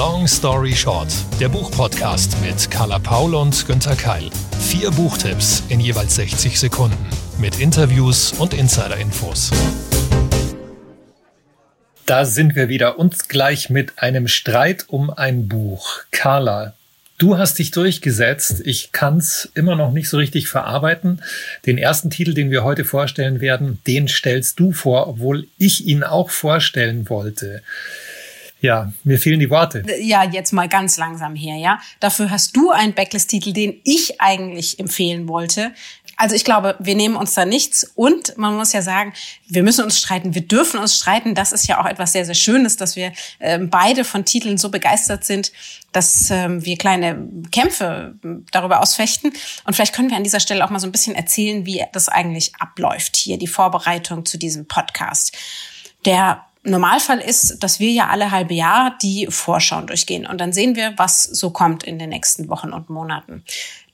Long 0.00 0.26
Story 0.26 0.74
Short, 0.74 1.12
der 1.40 1.50
Buchpodcast 1.50 2.40
mit 2.40 2.70
Carla 2.70 2.98
Paul 2.98 3.34
und 3.34 3.66
Günther 3.66 3.94
Keil. 3.96 4.30
Vier 4.58 4.90
Buchtipps 4.92 5.62
in 5.68 5.78
jeweils 5.78 6.14
60 6.14 6.58
Sekunden 6.58 6.96
mit 7.38 7.60
Interviews 7.60 8.32
und 8.32 8.54
Insider-Infos. 8.54 9.50
Da 12.06 12.24
sind 12.24 12.56
wir 12.56 12.70
wieder 12.70 12.98
und 12.98 13.28
gleich 13.28 13.68
mit 13.68 13.98
einem 13.98 14.26
Streit 14.26 14.86
um 14.88 15.10
ein 15.10 15.48
Buch. 15.48 16.04
Carla, 16.10 16.72
Du 17.20 17.36
hast 17.36 17.58
dich 17.58 17.70
durchgesetzt. 17.70 18.62
Ich 18.64 18.92
kann 18.92 19.18
es 19.18 19.50
immer 19.52 19.76
noch 19.76 19.92
nicht 19.92 20.08
so 20.08 20.16
richtig 20.16 20.48
verarbeiten. 20.48 21.20
Den 21.66 21.76
ersten 21.76 22.08
Titel, 22.08 22.32
den 22.32 22.50
wir 22.50 22.64
heute 22.64 22.86
vorstellen 22.86 23.42
werden, 23.42 23.78
den 23.86 24.08
stellst 24.08 24.58
du 24.58 24.72
vor, 24.72 25.06
obwohl 25.06 25.46
ich 25.58 25.86
ihn 25.86 26.02
auch 26.02 26.30
vorstellen 26.30 27.10
wollte. 27.10 27.62
Ja, 28.60 28.92
mir 29.04 29.18
fehlen 29.18 29.40
die 29.40 29.50
Worte. 29.50 29.84
Ja, 30.00 30.22
jetzt 30.24 30.52
mal 30.52 30.68
ganz 30.68 30.96
langsam 30.98 31.34
her, 31.34 31.56
ja. 31.56 31.80
Dafür 31.98 32.30
hast 32.30 32.56
du 32.56 32.70
einen 32.70 32.92
Backlist-Titel, 32.92 33.52
den 33.52 33.80
ich 33.84 34.20
eigentlich 34.20 34.78
empfehlen 34.78 35.28
wollte. 35.28 35.72
Also 36.20 36.34
ich 36.34 36.44
glaube, 36.44 36.76
wir 36.78 36.96
nehmen 36.96 37.16
uns 37.16 37.32
da 37.32 37.46
nichts 37.46 37.92
und 37.94 38.36
man 38.36 38.54
muss 38.54 38.74
ja 38.74 38.82
sagen, 38.82 39.14
wir 39.48 39.62
müssen 39.62 39.82
uns 39.82 39.98
streiten, 39.98 40.34
wir 40.34 40.42
dürfen 40.42 40.78
uns 40.78 40.98
streiten. 40.98 41.34
Das 41.34 41.50
ist 41.50 41.66
ja 41.66 41.80
auch 41.80 41.86
etwas 41.86 42.12
sehr, 42.12 42.26
sehr 42.26 42.34
Schönes, 42.34 42.76
dass 42.76 42.94
wir 42.94 43.12
äh, 43.38 43.58
beide 43.58 44.04
von 44.04 44.26
Titeln 44.26 44.58
so 44.58 44.68
begeistert 44.68 45.24
sind, 45.24 45.50
dass 45.92 46.30
äh, 46.30 46.62
wir 46.62 46.76
kleine 46.76 47.26
Kämpfe 47.50 48.16
darüber 48.52 48.82
ausfechten. 48.82 49.32
Und 49.64 49.72
vielleicht 49.72 49.94
können 49.94 50.10
wir 50.10 50.16
an 50.18 50.24
dieser 50.24 50.40
Stelle 50.40 50.62
auch 50.62 50.68
mal 50.68 50.78
so 50.78 50.86
ein 50.86 50.92
bisschen 50.92 51.14
erzählen, 51.14 51.64
wie 51.64 51.82
das 51.94 52.10
eigentlich 52.10 52.52
abläuft 52.58 53.16
hier, 53.16 53.38
die 53.38 53.46
Vorbereitung 53.46 54.26
zu 54.26 54.36
diesem 54.36 54.68
Podcast. 54.68 55.34
Der 56.04 56.44
Normalfall 56.62 57.18
ist, 57.18 57.62
dass 57.62 57.80
wir 57.80 57.90
ja 57.90 58.08
alle 58.08 58.30
halbe 58.30 58.54
Jahr 58.54 58.96
die 59.02 59.26
Vorschauen 59.30 59.86
durchgehen 59.86 60.26
und 60.26 60.40
dann 60.40 60.52
sehen 60.52 60.76
wir, 60.76 60.92
was 60.96 61.22
so 61.22 61.50
kommt 61.50 61.84
in 61.84 61.98
den 61.98 62.10
nächsten 62.10 62.48
Wochen 62.48 62.72
und 62.72 62.90
Monaten. 62.90 63.44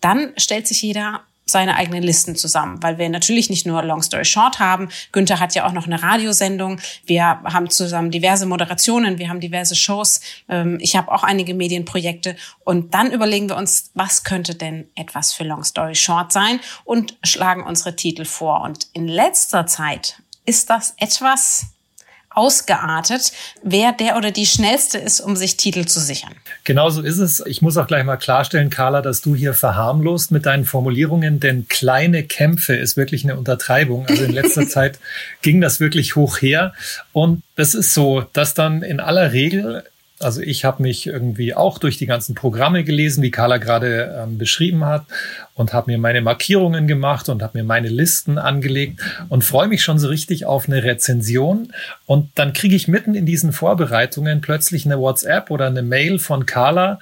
Dann 0.01 0.33
stellt 0.37 0.67
sich 0.67 0.83
jeder 0.83 1.21
seine 1.49 1.77
eigenen 1.77 2.03
Listen 2.03 2.35
zusammen, 2.35 2.83
weil 2.83 2.99
wir 2.99 3.09
natürlich 3.09 3.49
nicht 3.51 3.67
nur 3.67 3.81
Long 3.85 4.03
Story 4.03 4.25
Short 4.25 4.59
haben. 4.59 4.89
Günther 5.13 5.39
hat 5.39 5.55
ja 5.55 5.65
auch 5.65 5.73
noch 5.73 5.87
eine 5.87 6.03
Radiosendung. 6.03 6.81
Wir 7.05 7.41
haben 7.45 7.71
zusammen 7.71 8.11
diverse 8.11 8.47
Moderationen, 8.47 9.19
wir 9.19 9.29
haben 9.29 9.39
diverse 9.39 9.77
Shows. 9.77 10.21
Ähm, 10.49 10.79
ich 10.81 10.97
habe 10.97 11.13
auch 11.13 11.23
einige 11.23 11.55
Medienprojekte. 11.55 12.37
Und 12.65 12.95
dann 12.95 13.13
überlegen 13.13 13.49
wir 13.49 13.57
uns, 13.57 13.93
was 13.95 14.25
könnte 14.25 14.57
denn 14.57 14.89
etwas 14.97 15.33
für 15.33 15.45
Long 15.45 15.63
Story 15.63 15.95
Short 15.95 16.33
sein 16.33 16.59
und 16.85 17.17
schlagen 17.23 17.63
unsere 17.63 17.95
Titel 17.95 18.25
vor. 18.25 18.63
Und 18.63 18.89
in 18.93 19.07
letzter 19.07 19.67
Zeit 19.67 20.21
ist 20.47 20.69
das 20.69 20.95
etwas 20.99 21.76
ausgeartet, 22.37 23.33
wer 23.63 23.93
der 23.93 24.17
oder 24.17 24.31
die 24.31 24.47
schnellste 24.47 24.99
ist, 24.99 25.21
um 25.21 25.37
sich 25.37 25.57
Titel 25.57 25.87
zu 25.87 26.01
sichern. 26.01 26.33
Genauso 26.65 27.01
ist 27.03 27.19
es. 27.19 27.43
Ich 27.47 27.63
muss 27.63 27.77
auch 27.79 27.87
gleich 27.87 28.05
mal 28.05 28.17
klarstellen, 28.19 28.69
Carla, 28.69 29.01
dass 29.01 29.23
du 29.23 29.35
hier 29.35 29.55
verharmlost 29.55 30.31
mit 30.31 30.45
deinen 30.45 30.67
Formulierungen, 30.67 31.41
denn 31.41 31.67
kleine 31.69 32.23
Kämpfe 32.25 32.77
ist 32.77 32.97
wirklich 32.97 33.25
eine 33.25 33.37
Untertreibung. 33.37 34.07
Also 34.07 34.25
in 34.25 34.33
letzter 34.33 34.69
Zeit 34.69 34.99
ging 35.41 35.61
das 35.61 35.81
wirklich 35.81 36.15
hoch 36.15 36.43
her. 36.43 36.75
Und 37.13 37.43
das 37.57 37.75
ist 37.75 37.95
so, 37.95 38.25
dass 38.35 38.53
dann 38.53 38.83
in 38.83 39.01
aller 39.01 39.33
Regel 39.33 39.83
also 40.19 40.41
ich 40.41 40.65
habe 40.65 40.83
mich 40.83 41.07
irgendwie 41.07 41.55
auch 41.55 41.79
durch 41.79 41.99
die 41.99 42.07
ganzen 42.07 42.35
Programme 42.35 42.85
gelesen, 42.85 43.23
wie 43.23 43.31
Carla 43.31 43.59
gerade 43.59 44.17
ähm, 44.23 44.39
beschrieben 44.39 44.85
hat, 44.85 45.05
und 45.55 45.73
habe 45.73 45.91
mir 45.91 45.99
meine 45.99 46.21
Markierungen 46.21 46.87
gemacht 46.87 47.29
und 47.29 47.43
habe 47.43 47.59
mir 47.59 47.65
meine 47.65 47.89
Listen 47.89 48.39
angelegt 48.39 49.01
und 49.29 49.45
freue 49.45 49.69
mich 49.69 49.83
schon 49.83 49.99
so 49.99 50.09
richtig 50.09 50.47
auf 50.47 50.69
eine 50.69 50.83
Rezension. 50.83 51.73
Und 52.07 52.31
dann 52.35 52.53
kriege 52.53 52.77
ich 52.77 52.89
mitten 52.89 53.15
in 53.15 53.27
diesen 53.27 53.53
Vorbereitungen 53.53 54.41
plötzlich 54.41 54.85
eine 54.85 54.99
WhatsApp 54.99 55.51
oder 55.51 55.67
eine 55.67 55.83
Mail 55.83 56.19
von 56.19 56.47
Carla 56.47 56.99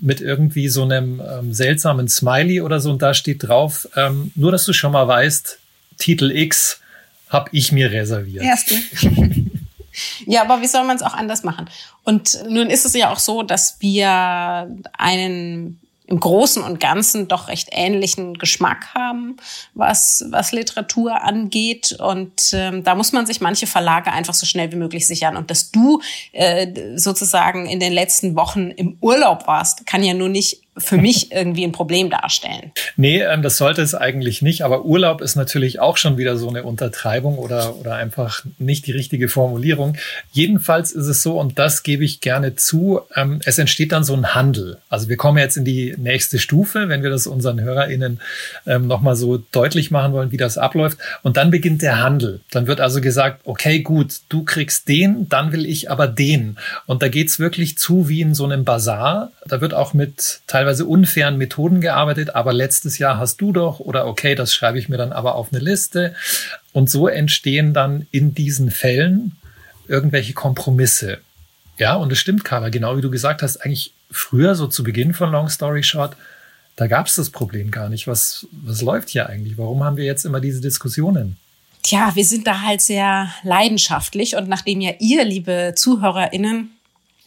mit 0.00 0.20
irgendwie 0.20 0.68
so 0.68 0.82
einem 0.82 1.20
ähm, 1.20 1.52
seltsamen 1.52 2.08
Smiley 2.08 2.60
oder 2.60 2.80
so. 2.80 2.90
Und 2.90 3.02
da 3.02 3.14
steht 3.14 3.46
drauf, 3.46 3.88
ähm, 3.96 4.32
nur 4.34 4.52
dass 4.52 4.64
du 4.64 4.72
schon 4.72 4.92
mal 4.92 5.06
weißt, 5.08 5.58
Titel 5.98 6.30
X 6.30 6.80
habe 7.28 7.48
ich 7.52 7.72
mir 7.72 7.90
reserviert. 7.90 8.44
Erste. 8.44 8.74
Ja, 10.26 10.42
aber 10.42 10.60
wie 10.60 10.66
soll 10.66 10.84
man 10.84 10.96
es 10.96 11.02
auch 11.02 11.14
anders 11.14 11.42
machen? 11.42 11.68
Und 12.04 12.38
nun 12.48 12.68
ist 12.70 12.84
es 12.86 12.94
ja 12.94 13.12
auch 13.12 13.18
so, 13.18 13.42
dass 13.42 13.80
wir 13.80 14.68
einen 14.96 15.80
im 16.06 16.20
Großen 16.20 16.62
und 16.62 16.78
Ganzen 16.78 17.28
doch 17.28 17.48
recht 17.48 17.68
ähnlichen 17.72 18.34
Geschmack 18.38 18.94
haben, 18.94 19.36
was, 19.74 20.24
was 20.30 20.52
Literatur 20.52 21.22
angeht. 21.22 21.96
Und 21.98 22.52
ähm, 22.52 22.84
da 22.84 22.94
muss 22.94 23.12
man 23.12 23.26
sich 23.26 23.40
manche 23.40 23.66
Verlage 23.66 24.12
einfach 24.12 24.34
so 24.34 24.46
schnell 24.46 24.70
wie 24.70 24.76
möglich 24.76 25.06
sichern. 25.06 25.36
Und 25.36 25.50
dass 25.50 25.72
du 25.72 26.00
äh, 26.32 26.96
sozusagen 26.96 27.66
in 27.66 27.80
den 27.80 27.92
letzten 27.92 28.36
Wochen 28.36 28.70
im 28.70 28.98
Urlaub 29.00 29.46
warst, 29.46 29.86
kann 29.86 30.02
ja 30.02 30.14
nur 30.14 30.28
nicht 30.28 30.62
für 30.78 30.98
mich 30.98 31.32
irgendwie 31.32 31.64
ein 31.64 31.72
Problem 31.72 32.10
darstellen. 32.10 32.72
Nee, 32.96 33.22
ähm, 33.22 33.42
das 33.42 33.56
sollte 33.56 33.82
es 33.82 33.94
eigentlich 33.94 34.42
nicht. 34.42 34.62
Aber 34.62 34.84
Urlaub 34.84 35.20
ist 35.20 35.34
natürlich 35.34 35.80
auch 35.80 35.96
schon 35.96 36.18
wieder 36.18 36.36
so 36.36 36.48
eine 36.48 36.64
Untertreibung 36.64 37.38
oder, 37.38 37.76
oder 37.76 37.94
einfach 37.94 38.44
nicht 38.58 38.86
die 38.86 38.92
richtige 38.92 39.28
Formulierung. 39.28 39.96
Jedenfalls 40.32 40.92
ist 40.92 41.06
es 41.06 41.22
so, 41.22 41.40
und 41.40 41.58
das 41.58 41.82
gebe 41.82 42.04
ich 42.04 42.20
gerne 42.20 42.56
zu, 42.56 43.00
ähm, 43.14 43.40
es 43.44 43.58
entsteht 43.58 43.92
dann 43.92 44.04
so 44.04 44.14
ein 44.14 44.34
Handel. 44.34 44.78
Also 44.88 45.08
wir 45.08 45.16
kommen 45.16 45.38
jetzt 45.38 45.56
in 45.56 45.64
die 45.64 45.94
nächste 45.96 46.38
Stufe, 46.38 46.88
wenn 46.88 47.02
wir 47.02 47.10
das 47.10 47.26
unseren 47.26 47.60
HörerInnen 47.60 48.20
ähm, 48.66 48.86
nochmal 48.86 49.16
so 49.16 49.38
deutlich 49.52 49.90
machen 49.90 50.12
wollen, 50.12 50.30
wie 50.30 50.36
das 50.36 50.58
abläuft. 50.58 50.98
Und 51.22 51.38
dann 51.38 51.50
beginnt 51.50 51.82
der 51.82 52.02
Handel. 52.02 52.40
Dann 52.50 52.66
wird 52.66 52.80
also 52.80 53.00
gesagt, 53.00 53.40
okay, 53.44 53.80
gut, 53.80 54.20
du 54.28 54.44
kriegst 54.44 54.88
den, 54.88 55.28
dann 55.28 55.52
will 55.52 55.64
ich 55.64 55.90
aber 55.90 56.06
den. 56.06 56.58
Und 56.84 57.02
da 57.02 57.08
geht's 57.08 57.38
wirklich 57.38 57.78
zu 57.78 58.08
wie 58.08 58.20
in 58.20 58.34
so 58.34 58.44
einem 58.44 58.64
Bazar. 58.64 59.32
Da 59.46 59.60
wird 59.60 59.72
auch 59.72 59.94
mit 59.94 60.40
teilweise 60.46 60.65
teilweise 60.66 60.84
unfairen 60.84 61.38
Methoden 61.38 61.80
gearbeitet, 61.80 62.34
aber 62.34 62.52
letztes 62.52 62.98
Jahr 62.98 63.18
hast 63.18 63.40
du 63.40 63.52
doch 63.52 63.78
oder 63.78 64.08
okay, 64.08 64.34
das 64.34 64.52
schreibe 64.52 64.80
ich 64.80 64.88
mir 64.88 64.96
dann 64.96 65.12
aber 65.12 65.36
auf 65.36 65.52
eine 65.52 65.62
Liste. 65.62 66.14
Und 66.72 66.90
so 66.90 67.06
entstehen 67.06 67.72
dann 67.72 68.08
in 68.10 68.34
diesen 68.34 68.72
Fällen 68.72 69.36
irgendwelche 69.86 70.32
Kompromisse. 70.32 71.18
Ja, 71.78 71.94
und 71.94 72.10
es 72.10 72.18
stimmt, 72.18 72.44
Carla, 72.44 72.70
genau 72.70 72.96
wie 72.96 73.00
du 73.00 73.12
gesagt 73.12 73.42
hast, 73.42 73.58
eigentlich 73.58 73.92
früher, 74.10 74.56
so 74.56 74.66
zu 74.66 74.82
Beginn 74.82 75.14
von 75.14 75.30
Long 75.30 75.48
Story 75.48 75.84
Short, 75.84 76.16
da 76.74 76.88
gab 76.88 77.06
es 77.06 77.14
das 77.14 77.30
Problem 77.30 77.70
gar 77.70 77.88
nicht. 77.88 78.08
Was, 78.08 78.46
was 78.50 78.82
läuft 78.82 79.10
hier 79.10 79.28
eigentlich? 79.28 79.56
Warum 79.56 79.84
haben 79.84 79.96
wir 79.96 80.04
jetzt 80.04 80.24
immer 80.24 80.40
diese 80.40 80.60
Diskussionen? 80.60 81.36
Tja, 81.84 82.10
wir 82.14 82.24
sind 82.24 82.48
da 82.48 82.62
halt 82.62 82.80
sehr 82.80 83.30
leidenschaftlich 83.44 84.34
und 84.34 84.48
nachdem 84.48 84.80
ja 84.80 84.94
ihr, 84.98 85.24
liebe 85.24 85.74
ZuhörerInnen, 85.76 86.75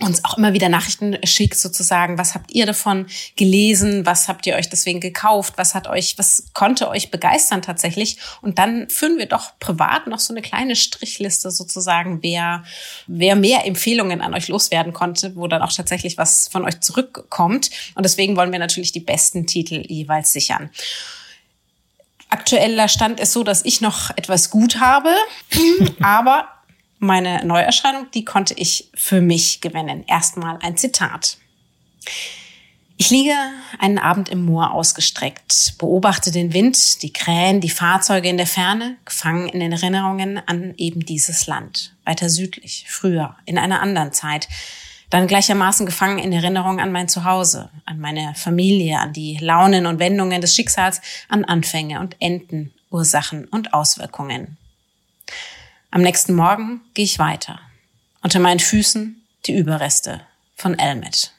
uns 0.01 0.23
auch 0.23 0.37
immer 0.37 0.53
wieder 0.53 0.69
Nachrichten 0.69 1.17
schickt, 1.25 1.57
sozusagen, 1.57 2.17
was 2.17 2.33
habt 2.33 2.51
ihr 2.51 2.65
davon 2.65 3.07
gelesen, 3.35 4.05
was 4.05 4.27
habt 4.27 4.47
ihr 4.47 4.55
euch 4.55 4.69
deswegen 4.69 5.01
gekauft, 5.01 5.55
was 5.57 5.75
hat 5.75 5.87
euch, 5.87 6.17
was 6.17 6.45
konnte 6.53 6.87
euch 6.87 7.11
begeistern 7.11 7.61
tatsächlich. 7.61 8.17
Und 8.41 8.59
dann 8.59 8.89
führen 8.89 9.17
wir 9.17 9.25
doch 9.25 9.59
privat 9.59 10.07
noch 10.07 10.19
so 10.19 10.33
eine 10.33 10.41
kleine 10.41 10.75
Strichliste 10.75 11.51
sozusagen, 11.51 12.23
wer, 12.23 12.63
wer 13.07 13.35
mehr 13.35 13.65
Empfehlungen 13.65 14.21
an 14.21 14.33
euch 14.33 14.47
loswerden 14.47 14.93
konnte, 14.93 15.35
wo 15.35 15.47
dann 15.47 15.61
auch 15.61 15.73
tatsächlich 15.73 16.17
was 16.17 16.47
von 16.47 16.63
euch 16.63 16.79
zurückkommt. 16.79 17.69
Und 17.95 18.03
deswegen 18.03 18.37
wollen 18.37 18.51
wir 18.51 18.59
natürlich 18.59 18.93
die 18.93 19.01
besten 19.01 19.47
Titel 19.47 19.83
jeweils 19.85 20.31
sichern. 20.31 20.69
Aktueller 22.29 22.87
Stand 22.87 23.19
ist 23.19 23.33
so, 23.33 23.43
dass 23.43 23.65
ich 23.65 23.81
noch 23.81 24.11
etwas 24.11 24.51
gut 24.51 24.79
habe, 24.79 25.13
aber 26.01 26.47
meine 26.99 27.45
Neuerscheinung, 27.45 28.07
die 28.13 28.25
konnte 28.25 28.53
ich 28.53 28.89
für 28.93 29.21
mich 29.21 29.61
gewinnen. 29.61 30.03
Erstmal 30.07 30.59
ein 30.61 30.77
Zitat. 30.77 31.37
Ich 33.01 33.09
liege 33.09 33.33
einen 33.79 33.97
Abend 33.97 34.27
im 34.27 34.43
Moor 34.43 34.73
ausgestreckt, 34.73 35.75
beobachte 35.77 36.31
den 36.31 36.51
Wind, 36.51 37.01
die 37.01 37.13
Krähen, 37.13 37.61
die 37.61 37.69
Fahrzeuge 37.69 38.27
in 38.27 38.35
der 38.35 38.45
Ferne, 38.45 38.97
gefangen 39.05 39.47
in 39.47 39.61
den 39.61 39.71
Erinnerungen 39.71 40.41
an 40.45 40.73
eben 40.75 41.05
dieses 41.05 41.47
Land, 41.47 41.95
weiter 42.03 42.29
südlich, 42.29 42.85
früher, 42.89 43.37
in 43.45 43.57
einer 43.57 43.81
anderen 43.81 44.11
Zeit, 44.11 44.49
dann 45.09 45.27
gleichermaßen 45.27 45.85
gefangen 45.85 46.19
in 46.19 46.33
Erinnerung 46.33 46.81
an 46.81 46.91
mein 46.91 47.07
Zuhause, 47.07 47.69
an 47.85 47.99
meine 47.99 48.35
Familie, 48.35 48.99
an 48.99 49.13
die 49.13 49.37
Launen 49.37 49.85
und 49.85 49.99
Wendungen 49.99 50.41
des 50.41 50.53
Schicksals, 50.53 50.99
an 51.29 51.45
Anfänge 51.45 52.01
und 52.01 52.17
Enden, 52.19 52.73
Ursachen 52.91 53.45
und 53.45 53.73
Auswirkungen. 53.73 54.57
Am 55.91 56.01
nächsten 56.01 56.35
Morgen 56.35 56.81
gehe 56.93 57.05
ich 57.05 57.17
weiter. 57.17 57.59
Unter 58.21 58.39
meinen 58.39 58.59
Füßen 58.59 59.21
die 59.45 59.55
Überreste 59.55 60.21
von 60.55 60.77
Elmet. 60.77 61.33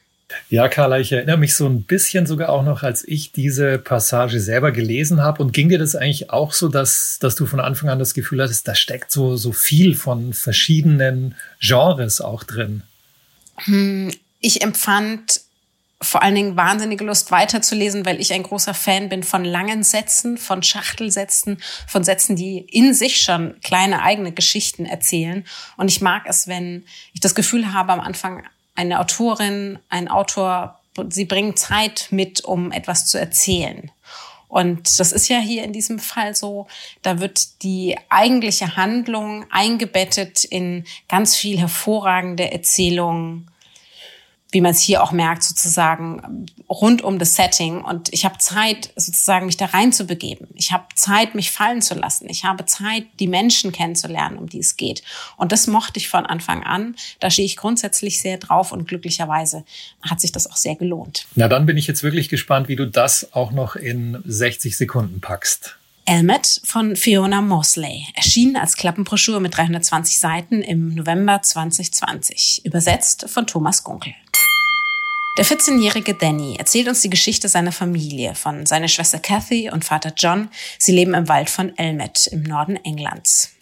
Ja, 0.49 0.69
Carla, 0.69 0.99
ich 0.99 1.13
erinnere 1.13 1.37
mich 1.37 1.55
so 1.55 1.69
ein 1.69 1.83
bisschen 1.83 2.27
sogar 2.27 2.51
auch 2.51 2.65
noch, 2.65 2.83
als 2.83 3.07
ich 3.07 3.33
diese 3.33 3.79
Passage 3.79 4.41
selber 4.41 4.73
gelesen 4.73 5.21
habe. 5.21 5.43
Und 5.43 5.53
ging 5.53 5.69
dir 5.69 5.79
das 5.79 5.95
eigentlich 5.95 6.31
auch 6.31 6.53
so, 6.53 6.69
dass, 6.69 7.19
dass 7.21 7.35
du 7.35 7.47
von 7.47 7.61
Anfang 7.61 7.91
an 7.91 7.99
das 7.99 8.15
Gefühl 8.15 8.43
hattest, 8.43 8.67
da 8.67 8.75
steckt 8.75 9.11
so, 9.11 9.37
so 9.37 9.53
viel 9.53 9.95
von 9.95 10.33
verschiedenen 10.33 11.35
Genres 11.61 12.21
auch 12.21 12.45
drin? 12.45 12.83
Hm, 13.65 14.13
ich 14.41 14.63
empfand 14.63 15.43
vor 16.03 16.23
allen 16.23 16.35
Dingen 16.35 16.57
wahnsinnige 16.57 17.05
Lust 17.05 17.31
weiterzulesen, 17.31 18.07
weil 18.07 18.21
ich 18.21 18.33
ein 18.33 18.43
großer 18.43 18.73
Fan 18.73 19.11
bin 19.11 19.23
von 19.23 19.45
langen 19.45 19.83
Sätzen, 19.83 20.39
von 20.39 20.63
Schachtelsätzen, 20.63 21.63
von 21.87 22.05
Sätzen, 22.05 22.37
die 22.37 22.59
in 22.59 22.95
sich 22.95 23.21
schon 23.21 23.61
kleine 23.63 24.03
eigene 24.03 24.33
Geschichten 24.33 24.87
erzählen. 24.87 25.45
Und 25.77 25.91
ich 25.91 26.01
mag 26.01 26.25
es, 26.27 26.49
wenn 26.49 26.85
ich 27.13 27.21
das 27.21 27.35
Gefühl 27.35 27.75
habe, 27.75 27.93
am 27.93 28.01
Anfang 28.01 28.47
eine 28.75 29.01
Autorin, 29.01 29.79
ein 29.91 30.09
Autor, 30.09 30.81
sie 31.11 31.27
bringen 31.27 31.57
Zeit 31.57 32.09
mit, 32.11 32.45
um 32.45 32.73
etwas 32.73 33.07
zu 33.07 33.19
erzählen. 33.19 33.91
Und 34.49 34.99
das 34.99 35.13
ist 35.13 35.29
ja 35.29 35.39
hier 35.39 35.65
in 35.65 35.73
diesem 35.73 35.99
Fall 35.99 36.35
so, 36.35 36.67
da 37.03 37.21
wird 37.21 37.63
die 37.63 37.97
eigentliche 38.09 38.77
Handlung 38.77 39.45
eingebettet 39.51 40.45
in 40.45 40.85
ganz 41.09 41.37
viel 41.37 41.59
hervorragende 41.59 42.51
Erzählungen 42.51 43.51
wie 44.53 44.61
man 44.61 44.73
es 44.73 44.81
hier 44.81 45.03
auch 45.03 45.13
merkt, 45.13 45.43
sozusagen 45.43 46.47
rund 46.69 47.03
um 47.03 47.19
das 47.19 47.37
Setting. 47.37 47.83
Und 47.83 48.13
ich 48.13 48.25
habe 48.25 48.39
Zeit, 48.39 48.93
sozusagen 48.97 49.47
mich 49.47 49.57
da 49.57 49.67
reinzubegeben. 49.67 50.49
Ich 50.55 50.73
habe 50.73 50.85
Zeit, 50.95 51.35
mich 51.35 51.51
fallen 51.51 51.83
zu 51.83 51.95
lassen. 51.95 52.29
Ich 52.29 52.45
habe 52.45 52.67
Zeit, 52.67 53.05
die 53.21 53.29
Menschen 53.29 53.73
kennenzulernen, 53.73 54.39
um 54.39 54.49
die 54.49 54.59
es 54.59 54.77
geht. 54.77 55.03
Und 55.37 55.53
das 55.53 55.67
mochte 55.67 55.99
ich 55.99 56.09
von 56.09 56.27
Anfang 56.27 56.65
an. 56.65 56.97
Da 57.21 57.31
stehe 57.31 57.47
ich 57.47 57.57
grundsätzlich 57.57 58.21
sehr 58.21 58.39
drauf 58.39 58.73
und 58.73 58.89
glücklicherweise 58.89 59.65
hat 60.03 60.21
sich 60.21 60.33
das 60.33 60.51
auch 60.51 60.57
sehr 60.57 60.75
gelohnt. 60.75 61.27
Na, 61.35 61.49
dann 61.49 61.67
bin 61.67 61.77
ich 61.77 61.87
jetzt 61.87 62.03
wirklich 62.03 62.29
gespannt, 62.29 62.69
wie 62.69 62.77
du 62.77 62.87
das 62.87 63.33
auch 63.33 63.53
noch 63.53 63.77
in 63.77 64.23
60 64.25 64.77
Sekunden 64.77 65.21
packst. 65.21 65.77
Elmet 66.07 66.61
von 66.65 66.97
Fiona 66.97 67.41
Mosley, 67.41 68.07
erschienen 68.15 68.57
als 68.57 68.75
Klappenbroschüre 68.77 69.41
mit 69.41 69.57
320 69.57 70.19
Seiten 70.19 70.63
im 70.63 70.95
November 70.95 71.41
2020, 71.41 72.63
übersetzt 72.65 73.29
von 73.29 73.47
Thomas 73.47 73.85
Gunkel. 73.85 74.15
Der 75.37 75.47
14-jährige 75.47 76.15
Danny 76.15 76.57
erzählt 76.59 76.89
uns 76.89 77.03
die 77.03 77.11
Geschichte 77.11 77.49
seiner 77.49 77.71
Familie, 77.71 78.35
von 78.35 78.67
seiner 78.67 78.89
Schwester 78.89 79.21
Kathy 79.21 79.71
und 79.71 79.85
Vater 79.85 80.13
John. 80.17 80.51
Sie 80.79 80.93
leben 80.93 81.15
im 81.15 81.29
Wald 81.29 81.49
von 81.49 81.77
Elmet 81.79 82.27
im 82.27 82.43
Norden 82.43 82.77
Englands. 82.77 83.53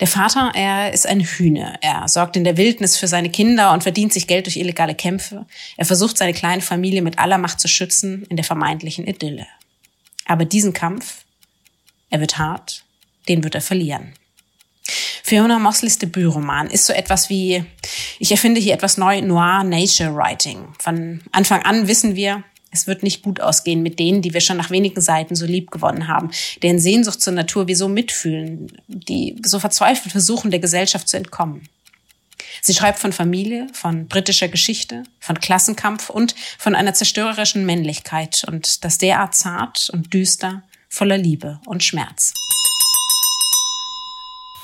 Der 0.00 0.06
Vater, 0.06 0.52
er 0.54 0.92
ist 0.92 1.06
ein 1.06 1.20
Hühner. 1.20 1.78
Er 1.80 2.06
sorgt 2.08 2.36
in 2.36 2.44
der 2.44 2.56
Wildnis 2.56 2.96
für 2.96 3.08
seine 3.08 3.30
Kinder 3.30 3.72
und 3.72 3.82
verdient 3.82 4.12
sich 4.12 4.26
Geld 4.26 4.46
durch 4.46 4.56
illegale 4.56 4.94
Kämpfe. 4.94 5.46
Er 5.76 5.86
versucht, 5.86 6.18
seine 6.18 6.34
kleine 6.34 6.62
Familie 6.62 7.02
mit 7.02 7.18
aller 7.18 7.38
Macht 7.38 7.58
zu 7.60 7.68
schützen 7.68 8.24
in 8.28 8.36
der 8.36 8.44
vermeintlichen 8.44 9.06
Idylle. 9.06 9.46
Aber 10.26 10.44
diesen 10.44 10.74
Kampf, 10.74 11.24
er 12.10 12.20
wird 12.20 12.38
hart, 12.38 12.84
den 13.28 13.44
wird 13.44 13.54
er 13.54 13.62
verlieren. 13.62 14.12
Fiona 15.28 15.58
Mosleys 15.58 15.98
Debütroman 15.98 16.68
ist 16.68 16.86
so 16.86 16.94
etwas 16.94 17.28
wie, 17.28 17.62
ich 18.18 18.30
erfinde 18.30 18.62
hier 18.62 18.72
etwas 18.72 18.96
neu, 18.96 19.20
Noir 19.20 19.62
Nature 19.62 20.14
Writing. 20.14 20.68
Von 20.78 21.20
Anfang 21.32 21.60
an 21.64 21.86
wissen 21.86 22.16
wir, 22.16 22.44
es 22.70 22.86
wird 22.86 23.02
nicht 23.02 23.22
gut 23.22 23.38
ausgehen 23.38 23.82
mit 23.82 23.98
denen, 23.98 24.22
die 24.22 24.32
wir 24.32 24.40
schon 24.40 24.56
nach 24.56 24.70
wenigen 24.70 25.02
Seiten 25.02 25.34
so 25.36 25.44
lieb 25.44 25.70
gewonnen 25.70 26.08
haben, 26.08 26.30
deren 26.62 26.78
Sehnsucht 26.78 27.20
zur 27.20 27.34
Natur 27.34 27.68
wir 27.68 27.76
so 27.76 27.88
mitfühlen, 27.88 28.72
die 28.86 29.36
so 29.44 29.58
verzweifelt 29.60 30.12
versuchen, 30.12 30.50
der 30.50 30.60
Gesellschaft 30.60 31.06
zu 31.06 31.18
entkommen. 31.18 31.68
Sie 32.62 32.72
schreibt 32.72 32.98
von 32.98 33.12
Familie, 33.12 33.66
von 33.74 34.08
britischer 34.08 34.48
Geschichte, 34.48 35.02
von 35.20 35.38
Klassenkampf 35.38 36.08
und 36.08 36.34
von 36.56 36.74
einer 36.74 36.94
zerstörerischen 36.94 37.66
Männlichkeit 37.66 38.44
und 38.48 38.82
das 38.82 38.96
derart 38.96 39.34
zart 39.34 39.90
und 39.92 40.14
düster, 40.14 40.62
voller 40.88 41.18
Liebe 41.18 41.60
und 41.66 41.84
Schmerz. 41.84 42.32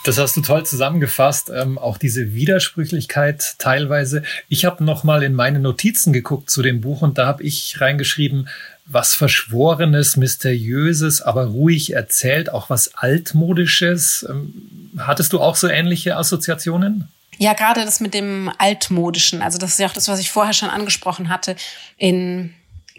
Das 0.04 0.18
hast 0.18 0.36
du 0.36 0.42
toll 0.42 0.66
zusammengefasst, 0.66 1.50
ähm, 1.50 1.78
auch 1.78 1.96
diese 1.96 2.34
Widersprüchlichkeit 2.34 3.54
teilweise. 3.58 4.22
Ich 4.50 4.66
habe 4.66 4.84
noch 4.84 5.02
mal 5.02 5.22
in 5.22 5.32
meine 5.32 5.58
Notizen 5.58 6.12
geguckt 6.12 6.50
zu 6.50 6.60
dem 6.60 6.82
Buch 6.82 7.00
und 7.00 7.16
da 7.16 7.26
habe 7.26 7.42
ich 7.42 7.80
reingeschrieben, 7.80 8.48
was 8.84 9.14
Verschworenes, 9.14 10.18
Mysteriöses, 10.18 11.22
aber 11.22 11.46
ruhig 11.46 11.94
erzählt, 11.94 12.50
auch 12.50 12.68
was 12.68 12.94
Altmodisches. 12.94 14.26
Ähm, 14.28 14.90
hattest 14.98 15.32
du 15.32 15.40
auch 15.40 15.56
so 15.56 15.68
ähnliche 15.68 16.16
Assoziationen? 16.18 17.08
Ja, 17.38 17.54
gerade 17.54 17.84
das 17.86 18.00
mit 18.00 18.12
dem 18.12 18.52
Altmodischen. 18.58 19.40
Also 19.40 19.56
das 19.56 19.70
ist 19.70 19.78
ja 19.78 19.86
auch 19.86 19.94
das, 19.94 20.08
was 20.08 20.20
ich 20.20 20.30
vorher 20.30 20.52
schon 20.52 20.68
angesprochen 20.68 21.30
hatte. 21.30 21.56
In 21.96 22.54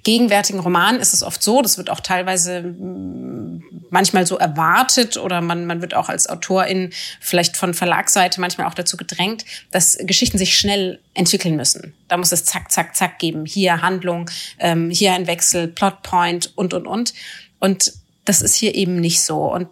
gegenwärtigen 0.05 0.59
Romanen 0.59 1.01
ist 1.01 1.13
es 1.13 1.23
oft 1.23 1.43
so, 1.43 1.61
das 1.61 1.77
wird 1.77 1.89
auch 1.89 1.99
teilweise 1.99 2.63
manchmal 3.89 4.25
so 4.25 4.37
erwartet 4.37 5.17
oder 5.17 5.41
man, 5.41 5.65
man 5.65 5.81
wird 5.81 5.93
auch 5.95 6.09
als 6.09 6.29
Autorin 6.29 6.91
vielleicht 7.19 7.57
von 7.57 7.73
Verlagsseite 7.73 8.39
manchmal 8.39 8.67
auch 8.67 8.73
dazu 8.73 8.97
gedrängt, 8.97 9.45
dass 9.71 9.97
Geschichten 9.99 10.37
sich 10.37 10.57
schnell 10.57 10.99
entwickeln 11.15 11.55
müssen. 11.55 11.93
Da 12.07 12.17
muss 12.17 12.31
es 12.31 12.45
zack, 12.45 12.71
zack, 12.71 12.95
zack 12.95 13.19
geben. 13.19 13.45
Hier 13.45 13.81
Handlung, 13.81 14.29
ähm, 14.59 14.89
hier 14.89 15.13
ein 15.13 15.27
Wechsel, 15.27 15.67
Plotpoint 15.67 16.53
und, 16.55 16.73
und, 16.73 16.87
und. 16.87 17.13
Und 17.59 17.93
das 18.25 18.41
ist 18.41 18.55
hier 18.55 18.75
eben 18.75 18.99
nicht 18.99 19.21
so. 19.21 19.53
Und 19.53 19.69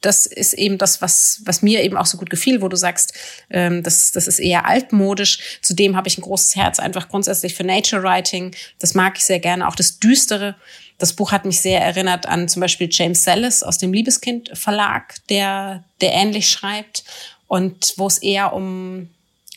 das 0.00 0.26
ist 0.26 0.54
eben 0.54 0.78
das, 0.78 1.02
was, 1.02 1.42
was 1.44 1.62
mir 1.62 1.82
eben 1.82 1.96
auch 1.96 2.06
so 2.06 2.16
gut 2.16 2.30
gefiel, 2.30 2.62
wo 2.62 2.68
du 2.68 2.76
sagst, 2.76 3.12
ähm, 3.50 3.82
das, 3.82 4.12
das 4.12 4.26
ist 4.26 4.38
eher 4.38 4.66
altmodisch. 4.66 5.58
Zudem 5.60 5.94
habe 5.94 6.08
ich 6.08 6.18
ein 6.18 6.22
großes 6.22 6.56
Herz 6.56 6.80
einfach 6.80 7.08
grundsätzlich 7.08 7.54
für 7.54 7.64
Nature 7.64 8.02
Writing. 8.02 8.54
Das 8.78 8.94
mag 8.94 9.18
ich 9.18 9.24
sehr 9.24 9.40
gerne. 9.40 9.68
Auch 9.68 9.76
das 9.76 9.98
Düstere. 9.98 10.56
Das 10.98 11.12
Buch 11.12 11.32
hat 11.32 11.44
mich 11.44 11.60
sehr 11.60 11.80
erinnert 11.80 12.26
an 12.26 12.48
zum 12.48 12.60
Beispiel 12.60 12.88
James 12.90 13.24
Sellis 13.24 13.62
aus 13.62 13.76
dem 13.76 13.92
Liebeskind 13.92 14.50
Verlag, 14.54 15.14
der, 15.28 15.84
der 16.00 16.12
ähnlich 16.12 16.48
schreibt 16.50 17.04
und 17.46 17.94
wo 17.96 18.06
es 18.06 18.18
eher 18.18 18.54
um, 18.54 19.10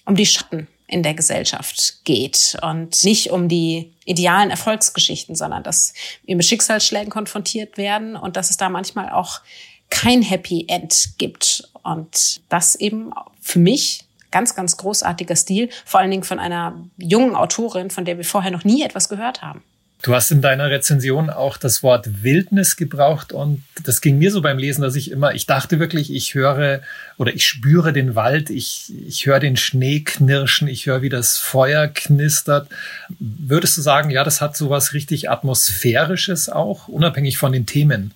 um 0.05 0.15
die 0.15 0.25
Schatten 0.25 0.67
in 0.87 1.03
der 1.03 1.13
Gesellschaft 1.13 1.99
geht 2.03 2.57
und 2.61 3.03
nicht 3.03 3.31
um 3.31 3.47
die 3.47 3.94
idealen 4.05 4.51
Erfolgsgeschichten, 4.51 5.35
sondern 5.35 5.63
dass 5.63 5.93
wir 6.25 6.35
mit 6.35 6.45
Schicksalsschlägen 6.45 7.09
konfrontiert 7.09 7.77
werden 7.77 8.15
und 8.15 8.37
dass 8.37 8.49
es 8.49 8.57
da 8.57 8.69
manchmal 8.69 9.09
auch 9.09 9.41
kein 9.89 10.21
Happy 10.21 10.65
End 10.67 11.09
gibt. 11.17 11.69
Und 11.83 12.41
das 12.49 12.75
eben 12.75 13.11
für 13.41 13.59
mich 13.59 14.05
ganz, 14.31 14.55
ganz 14.55 14.77
großartiger 14.77 15.35
Stil, 15.35 15.69
vor 15.85 15.99
allen 15.99 16.11
Dingen 16.11 16.23
von 16.23 16.39
einer 16.39 16.75
jungen 16.97 17.35
Autorin, 17.35 17.89
von 17.89 18.05
der 18.05 18.17
wir 18.17 18.25
vorher 18.25 18.51
noch 18.51 18.63
nie 18.63 18.83
etwas 18.83 19.09
gehört 19.09 19.41
haben. 19.41 19.63
Du 20.01 20.13
hast 20.13 20.29
in 20.29 20.41
deiner 20.41 20.69
Rezension 20.69 21.29
auch 21.29 21.57
das 21.57 21.81
Wort 21.81 22.23
Wildnis 22.23 22.75
gebraucht 22.75 23.31
und 23.31 23.63
das 23.83 24.01
ging 24.01 24.19
mir 24.19 24.29
so 24.29 24.41
beim 24.41 24.57
Lesen, 24.57 24.81
dass 24.81 24.95
ich 24.95 25.09
immer, 25.09 25.33
ich 25.33 25.47
dachte 25.47 25.79
wirklich, 25.79 26.13
ich 26.13 26.35
höre 26.35 26.81
oder 27.17 27.33
ich 27.33 27.45
spüre 27.45 27.91
den 27.91 28.13
Wald, 28.13 28.49
ich, 28.49 28.93
ich 29.07 29.25
höre 29.25 29.39
den 29.39 29.57
Schnee 29.57 30.01
knirschen, 30.01 30.67
ich 30.67 30.85
höre, 30.85 31.01
wie 31.01 31.09
das 31.09 31.37
Feuer 31.37 31.87
knistert. 31.87 32.69
Würdest 33.17 33.77
du 33.77 33.81
sagen, 33.81 34.11
ja, 34.11 34.23
das 34.23 34.41
hat 34.41 34.55
sowas 34.55 34.93
richtig 34.93 35.29
Atmosphärisches 35.29 36.49
auch, 36.49 36.87
unabhängig 36.87 37.37
von 37.37 37.51
den 37.51 37.65
Themen? 37.65 38.11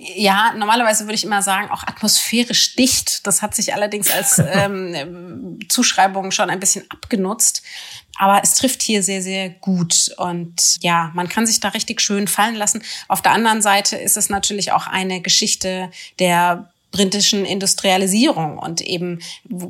Ja, 0.00 0.54
normalerweise 0.56 1.04
würde 1.04 1.16
ich 1.16 1.24
immer 1.24 1.42
sagen, 1.42 1.70
auch 1.70 1.82
atmosphärisch 1.82 2.76
dicht. 2.76 3.26
Das 3.26 3.42
hat 3.42 3.56
sich 3.56 3.74
allerdings 3.74 4.10
als 4.12 4.38
ähm, 4.52 5.58
Zuschreibung 5.68 6.30
schon 6.30 6.50
ein 6.50 6.60
bisschen 6.60 6.88
abgenutzt. 6.88 7.62
Aber 8.16 8.40
es 8.42 8.54
trifft 8.54 8.82
hier 8.82 9.02
sehr, 9.02 9.22
sehr 9.22 9.50
gut. 9.50 10.10
Und 10.16 10.78
ja, 10.82 11.10
man 11.14 11.28
kann 11.28 11.46
sich 11.46 11.58
da 11.58 11.68
richtig 11.70 12.00
schön 12.00 12.28
fallen 12.28 12.54
lassen. 12.54 12.82
Auf 13.08 13.22
der 13.22 13.32
anderen 13.32 13.60
Seite 13.60 13.96
ist 13.96 14.16
es 14.16 14.28
natürlich 14.28 14.70
auch 14.70 14.86
eine 14.86 15.20
Geschichte 15.20 15.90
der 16.20 16.70
britischen 16.90 17.44
Industrialisierung 17.44 18.58
und 18.58 18.80
eben 18.80 19.20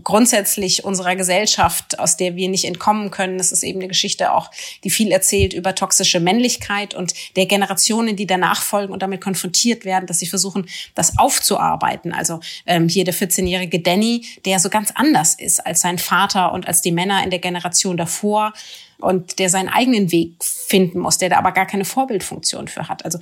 grundsätzlich 0.04 0.84
unserer 0.84 1.16
Gesellschaft, 1.16 1.98
aus 1.98 2.16
der 2.16 2.37
wir 2.37 2.48
nicht 2.48 2.64
entkommen 2.64 3.10
können. 3.10 3.38
Das 3.38 3.50
ist 3.50 3.64
eben 3.64 3.80
eine 3.80 3.88
Geschichte 3.88 4.32
auch, 4.32 4.50
die 4.84 4.90
viel 4.90 5.10
erzählt 5.10 5.52
über 5.52 5.75
toxische 5.75 6.20
Männlichkeit 6.20 6.94
und 6.94 7.14
der 7.37 7.46
Generationen, 7.46 8.14
die 8.14 8.26
danach 8.26 8.62
folgen 8.62 8.92
und 8.92 9.02
damit 9.02 9.20
konfrontiert 9.20 9.84
werden, 9.84 10.06
dass 10.06 10.20
sie 10.20 10.26
versuchen, 10.26 10.68
das 10.94 11.18
aufzuarbeiten. 11.18 12.12
Also 12.12 12.40
ähm, 12.66 12.88
hier 12.88 13.04
der 13.04 13.14
14-jährige 13.14 13.80
Danny, 13.80 14.25
der 14.44 14.60
so 14.60 14.68
ganz 14.68 14.92
anders 14.94 15.34
ist 15.34 15.66
als 15.66 15.80
sein 15.80 15.98
Vater 15.98 16.52
und 16.52 16.68
als 16.68 16.82
die 16.82 16.92
Männer 16.92 17.25
in 17.25 17.30
der 17.30 17.40
Generation 17.40 17.96
davor 17.96 18.52
und 19.00 19.38
der 19.38 19.48
seinen 19.48 19.68
eigenen 19.68 20.10
Weg 20.10 20.42
finden 20.42 20.98
muss, 20.98 21.18
der 21.18 21.28
da 21.28 21.38
aber 21.38 21.52
gar 21.52 21.66
keine 21.66 21.84
Vorbildfunktion 21.84 22.68
für 22.68 22.88
hat. 22.88 23.04
Also 23.04 23.18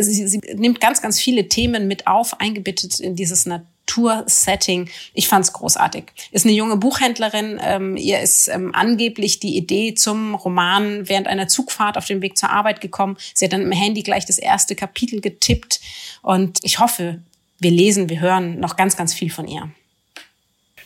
sie, 0.00 0.26
sie 0.26 0.40
nimmt 0.54 0.80
ganz, 0.80 1.02
ganz 1.02 1.20
viele 1.20 1.48
Themen 1.48 1.86
mit 1.86 2.06
auf, 2.06 2.40
eingebettet 2.40 2.98
in 2.98 3.14
dieses 3.14 3.44
Natursetting. 3.44 4.88
Ich 5.12 5.28
fand's 5.28 5.52
großartig. 5.52 6.04
Ist 6.32 6.46
eine 6.46 6.54
junge 6.54 6.76
Buchhändlerin. 6.76 7.60
Ähm, 7.62 7.96
ihr 7.96 8.20
ist 8.20 8.48
ähm, 8.48 8.74
angeblich 8.74 9.38
die 9.38 9.56
Idee 9.56 9.94
zum 9.94 10.34
Roman 10.34 11.08
während 11.08 11.26
einer 11.26 11.48
Zugfahrt 11.48 11.98
auf 11.98 12.06
dem 12.06 12.22
Weg 12.22 12.38
zur 12.38 12.50
Arbeit 12.50 12.80
gekommen. 12.80 13.18
Sie 13.34 13.44
hat 13.44 13.52
dann 13.52 13.62
im 13.62 13.72
Handy 13.72 14.02
gleich 14.02 14.24
das 14.24 14.38
erste 14.38 14.74
Kapitel 14.74 15.20
getippt. 15.20 15.80
Und 16.22 16.60
ich 16.62 16.78
hoffe, 16.78 17.20
wir 17.58 17.70
lesen, 17.70 18.08
wir 18.08 18.20
hören 18.20 18.60
noch 18.60 18.76
ganz, 18.76 18.96
ganz 18.96 19.12
viel 19.12 19.30
von 19.30 19.46
ihr. 19.46 19.70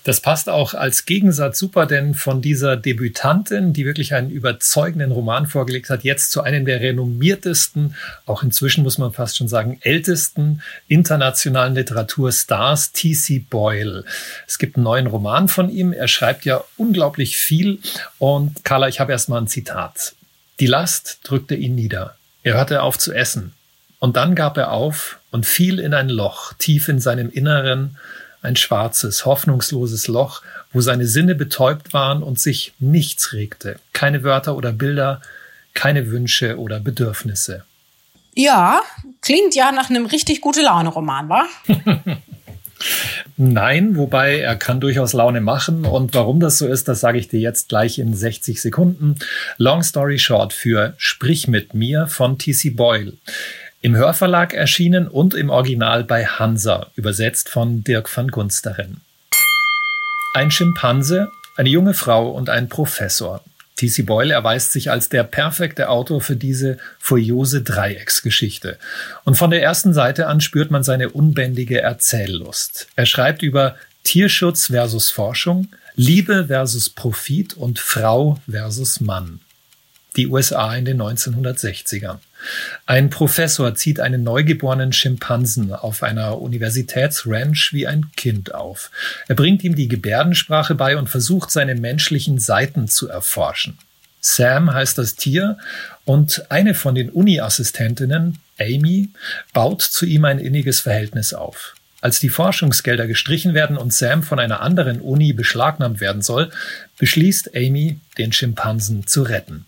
Das 0.04 0.21
passt 0.21 0.49
auch 0.49 0.75
als 0.75 1.06
Gegensatz 1.06 1.59
super, 1.59 1.87
denn 1.87 2.14
von 2.14 2.42
dieser 2.42 2.76
Debütantin, 2.76 3.73
die 3.73 3.87
wirklich 3.87 4.14
einen 4.14 4.30
überzeugenden 4.30 5.12
Roman 5.12 5.47
vorgelegt 5.47 5.90
hat, 5.90 6.02
jetzt 6.02 6.32
zu 6.32 6.42
einem 6.42 6.64
der 6.64 6.80
renommiertesten, 6.80 7.94
auch 8.26 8.42
inzwischen 8.42 8.82
muss 8.82 8.99
man 8.99 9.12
fast 9.12 9.37
schon 9.37 9.47
sagen, 9.47 9.78
ältesten 9.82 10.61
internationalen 10.88 11.75
Literaturstars, 11.75 12.92
T.C. 12.92 13.47
Boyle. 13.49 14.04
Es 14.49 14.59
gibt 14.59 14.76
einen 14.76 14.85
neuen 14.85 15.06
Roman 15.06 15.47
von 15.47 15.71
ihm. 15.71 15.92
Er 15.92 16.09
schreibt 16.09 16.44
ja 16.44 16.64
unglaublich 16.76 17.37
viel. 17.37 17.78
Und 18.18 18.64
Carla, 18.64 18.88
ich 18.88 18.99
habe 18.99 19.12
erst 19.12 19.28
mal 19.28 19.40
ein 19.40 19.47
Zitat. 19.47 20.14
Die 20.59 20.66
Last 20.66 21.21
drückte 21.23 21.54
ihn 21.54 21.76
nieder. 21.76 22.16
Er 22.42 22.54
hörte 22.54 22.82
auf 22.82 22.99
zu 22.99 23.12
essen. 23.12 23.52
Und 24.00 24.16
dann 24.16 24.35
gab 24.35 24.56
er 24.56 24.73
auf 24.73 25.21
und 25.30 25.47
fiel 25.47 25.78
in 25.78 25.94
ein 25.94 26.09
Loch 26.09 26.54
tief 26.54 26.88
in 26.88 26.99
seinem 26.99 27.30
Inneren, 27.30 27.97
ein 28.42 28.56
schwarzes, 28.56 29.25
hoffnungsloses 29.25 30.08
Loch, 30.08 30.42
wo 30.72 30.80
seine 30.80 31.06
Sinne 31.06 31.34
betäubt 31.34 31.94
waren 31.94 32.22
und 32.22 32.38
sich 32.38 32.75
nichts 32.78 33.32
regte. 33.32 33.78
keine 33.92 34.25
Wörter 34.25 34.56
oder 34.56 34.72
Bilder, 34.72 35.22
keine 35.75 36.11
Wünsche 36.11 36.58
oder 36.58 36.80
Bedürfnisse. 36.80 37.64
Ja, 38.34 38.80
klingt 39.20 39.54
ja 39.54 39.72
nach 39.72 39.90
einem 39.90 40.06
richtig 40.06 40.40
gute 40.40 40.62
Laune-Roman, 40.62 41.28
wa? 41.28 41.46
Nein, 43.37 43.96
wobei 43.96 44.40
er 44.40 44.56
kann 44.56 44.80
durchaus 44.80 45.12
Laune 45.12 45.40
machen. 45.40 45.84
Und 45.84 46.14
warum 46.14 46.40
das 46.40 46.58
so 46.58 46.66
ist, 46.66 46.88
das 46.88 47.00
sage 47.00 47.18
ich 47.18 47.28
dir 47.28 47.40
jetzt 47.40 47.68
gleich 47.68 47.99
in 47.99 48.14
60 48.14 48.61
Sekunden. 48.61 49.16
Long 49.56 49.82
Story 49.82 50.18
Short 50.18 50.52
für 50.52 50.94
Sprich 50.96 51.49
mit 51.49 51.75
mir 51.75 52.06
von 52.06 52.38
T.C. 52.38 52.70
Boyle. 52.70 53.14
Im 53.85 53.97
Hörverlag 53.97 54.55
erschienen 54.55 55.09
und 55.09 55.35
im 55.35 55.51
Original 55.51 56.05
bei 56.05 56.25
Hansa, 56.25 56.93
übersetzt 56.95 57.49
von 57.49 57.83
Dirk 57.83 58.17
van 58.17 58.29
Gunsteren. 58.29 59.01
Ein 60.35 60.53
Schimpanse, 60.53 61.33
eine 61.57 61.69
junge 61.69 61.93
Frau 61.93 62.31
und 62.31 62.49
ein 62.49 62.69
Professor. 62.69 63.43
T.C. 63.75 64.03
Boyle 64.03 64.35
erweist 64.35 64.71
sich 64.71 64.93
als 64.93 65.09
der 65.09 65.25
perfekte 65.25 65.89
Autor 65.89 66.21
für 66.21 66.37
diese 66.37 66.79
furiose 67.01 67.62
Dreiecksgeschichte. 67.62 68.79
Und 69.25 69.35
von 69.35 69.51
der 69.51 69.65
ersten 69.65 69.93
Seite 69.93 70.29
an 70.29 70.41
spürt 70.41 70.71
man 70.71 70.85
seine 70.85 71.09
unbändige 71.09 71.81
Erzähllust. 71.81 72.87
Er 72.95 73.07
schreibt 73.07 73.43
über 73.43 73.75
Tierschutz 74.05 74.67
versus 74.67 75.11
Forschung, 75.11 75.67
Liebe 75.97 76.47
versus 76.47 76.89
Profit 76.89 77.55
und 77.55 77.81
Frau 77.81 78.39
versus 78.49 79.01
Mann. 79.01 79.41
Die 80.17 80.29
USA 80.29 80.73
in 80.77 80.85
den 80.85 81.03
1960ern. 81.03 82.19
Ein 82.87 83.11
Professor 83.11 83.75
zieht 83.75 84.00
einen 84.00 84.22
neugeborenen 84.22 84.92
Schimpansen 84.92 85.72
auf 85.72 86.02
einer 86.02 86.40
Universitätsranch 86.40 87.70
wie 87.72 87.87
ein 87.87 88.11
Kind 88.16 88.54
auf. 88.54 88.90
Er 89.28 89.34
bringt 89.34 89.64
ihm 89.64 89.75
die 89.75 89.88
Gebärdensprache 89.88 90.75
bei 90.75 90.96
und 90.96 91.08
versucht 91.08 91.50
seine 91.50 91.75
menschlichen 91.75 92.38
Seiten 92.38 92.88
zu 92.88 93.08
erforschen. 93.08 93.78
Sam 94.20 94.72
heißt 94.72 94.99
das 94.99 95.16
Tier 95.16 95.58
und 96.04 96.50
eine 96.50 96.75
von 96.75 96.94
den 96.94 97.11
Uni-Assistentinnen, 97.11 98.38
Amy, 98.58 99.08
baut 99.52 99.82
zu 99.82 100.06
ihm 100.06 100.25
ein 100.25 100.38
inniges 100.38 100.80
Verhältnis 100.80 101.34
auf. 101.34 101.75
Als 102.00 102.18
die 102.18 102.28
Forschungsgelder 102.28 103.06
gestrichen 103.06 103.54
werden 103.54 103.76
und 103.76 103.92
Sam 103.92 104.22
von 104.22 104.38
einer 104.38 104.61
anderen 104.61 105.00
Uni 105.00 105.32
beschlagnahmt 105.32 106.00
werden 106.00 106.22
soll, 106.22 106.50
beschließt 106.99 107.54
Amy, 107.54 107.99
den 108.18 108.32
Schimpansen 108.32 109.06
zu 109.06 109.22
retten. 109.22 109.66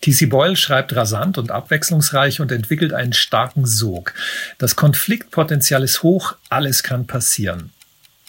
T.C. 0.00 0.26
Boyle 0.26 0.56
schreibt 0.56 0.96
rasant 0.96 1.36
und 1.36 1.50
abwechslungsreich 1.50 2.40
und 2.40 2.50
entwickelt 2.52 2.94
einen 2.94 3.12
starken 3.12 3.66
Sog. 3.66 4.14
Das 4.56 4.74
Konfliktpotenzial 4.74 5.82
ist 5.82 6.02
hoch, 6.02 6.36
alles 6.48 6.82
kann 6.82 7.06
passieren. 7.06 7.70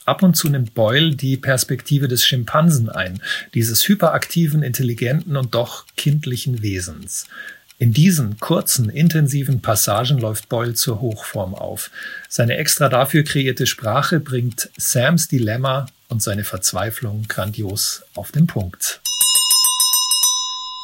Ab 0.06 0.24
und 0.24 0.36
zu 0.36 0.50
nimmt 0.50 0.74
Boyle 0.74 1.16
die 1.16 1.38
Perspektive 1.38 2.08
des 2.10 2.26
Schimpansen 2.26 2.90
ein, 2.90 3.22
dieses 3.54 3.88
hyperaktiven, 3.88 4.64
intelligenten 4.64 5.38
und 5.38 5.56
doch 5.56 5.86
kindlichen 5.96 6.62
Wesens. 6.62 7.28
In 7.78 7.94
diesen 7.94 8.38
kurzen, 8.40 8.90
intensiven 8.90 9.62
Passagen 9.62 10.18
läuft 10.18 10.50
Boyle 10.50 10.74
zur 10.74 11.00
Hochform 11.02 11.56
auf. 11.56 11.90
Seine 12.28 12.58
extra 12.58 12.90
dafür 12.90 13.24
kreierte 13.24 13.66
Sprache 13.66 14.20
bringt 14.20 14.70
Sams 14.78 15.30
Dilemma 15.30 15.86
und 16.10 16.22
seine 16.22 16.44
Verzweiflung 16.44 17.28
grandios 17.28 18.04
auf 18.14 18.32
den 18.32 18.46
Punkt 18.46 19.02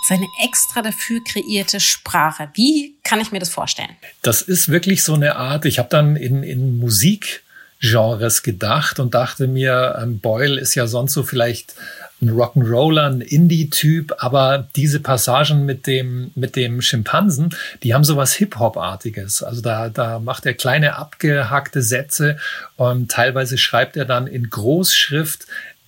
seine 0.07 0.27
extra 0.43 0.81
dafür 0.81 1.21
kreierte 1.23 1.79
Sprache. 1.79 2.49
Wie 2.53 2.95
kann 3.03 3.19
ich 3.19 3.31
mir 3.31 3.39
das 3.39 3.49
vorstellen? 3.49 3.95
Das 4.21 4.41
ist 4.41 4.69
wirklich 4.69 5.03
so 5.03 5.13
eine 5.13 5.35
Art, 5.35 5.65
ich 5.65 5.79
habe 5.79 5.89
dann 5.89 6.15
in, 6.15 6.43
in 6.43 6.79
Musikgenres 6.79 8.43
gedacht 8.43 8.99
und 8.99 9.13
dachte 9.13 9.47
mir, 9.47 9.99
ähm, 10.01 10.19
Boyle 10.19 10.59
ist 10.59 10.75
ja 10.75 10.87
sonst 10.87 11.13
so 11.13 11.23
vielleicht 11.23 11.75
ein 12.21 12.29
Rock'n'Roller, 12.29 13.11
ein 13.11 13.21
Indie-Typ, 13.21 14.15
aber 14.17 14.67
diese 14.75 14.99
Passagen 14.99 15.65
mit 15.65 15.85
dem, 15.85 16.31
mit 16.33 16.55
dem 16.55 16.81
Schimpansen, 16.81 17.55
die 17.83 17.93
haben 17.93 18.03
sowas 18.03 18.33
Hip-Hop-artiges. 18.33 19.43
Also 19.43 19.61
da, 19.61 19.89
da 19.89 20.19
macht 20.19 20.45
er 20.45 20.55
kleine 20.55 20.95
abgehackte 20.95 21.83
Sätze 21.83 22.37
und 22.75 23.11
teilweise 23.11 23.57
schreibt 23.57 23.97
er 23.97 24.05
dann 24.05 24.25
in 24.25 24.49
Großschrift 24.49 25.45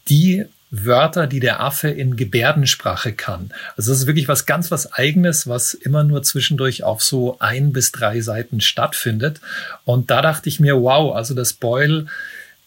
die 0.08 0.46
Wörter, 0.72 1.26
die 1.26 1.40
der 1.40 1.62
Affe 1.62 1.90
in 1.90 2.16
Gebärdensprache 2.16 3.14
kann. 3.14 3.52
Also 3.76 3.92
das 3.92 4.02
ist 4.02 4.08
wirklich 4.08 4.28
was 4.28 4.46
ganz 4.46 4.70
was 4.70 4.94
eigenes, 4.94 5.48
was 5.48 5.74
immer 5.74 6.04
nur 6.04 6.22
zwischendurch 6.22 6.84
auf 6.84 7.02
so 7.02 7.40
ein 7.40 7.74
bis 7.74 7.92
drei 7.92 8.22
Seiten 8.22 8.62
stattfindet. 8.62 9.42
Und 9.84 10.12
da 10.12 10.22
dachte 10.22 10.48
ich 10.48 10.60
mir, 10.60 10.80
wow, 10.80 11.16
also 11.16 11.34
dass 11.34 11.54
Boyle 11.54 12.06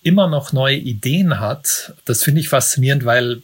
immer 0.03 0.29
noch 0.29 0.53
neue 0.53 0.77
Ideen 0.77 1.39
hat, 1.39 1.95
das 2.05 2.25
finde 2.25 2.41
ich 2.41 2.49
faszinierend, 2.49 3.05
weil 3.05 3.43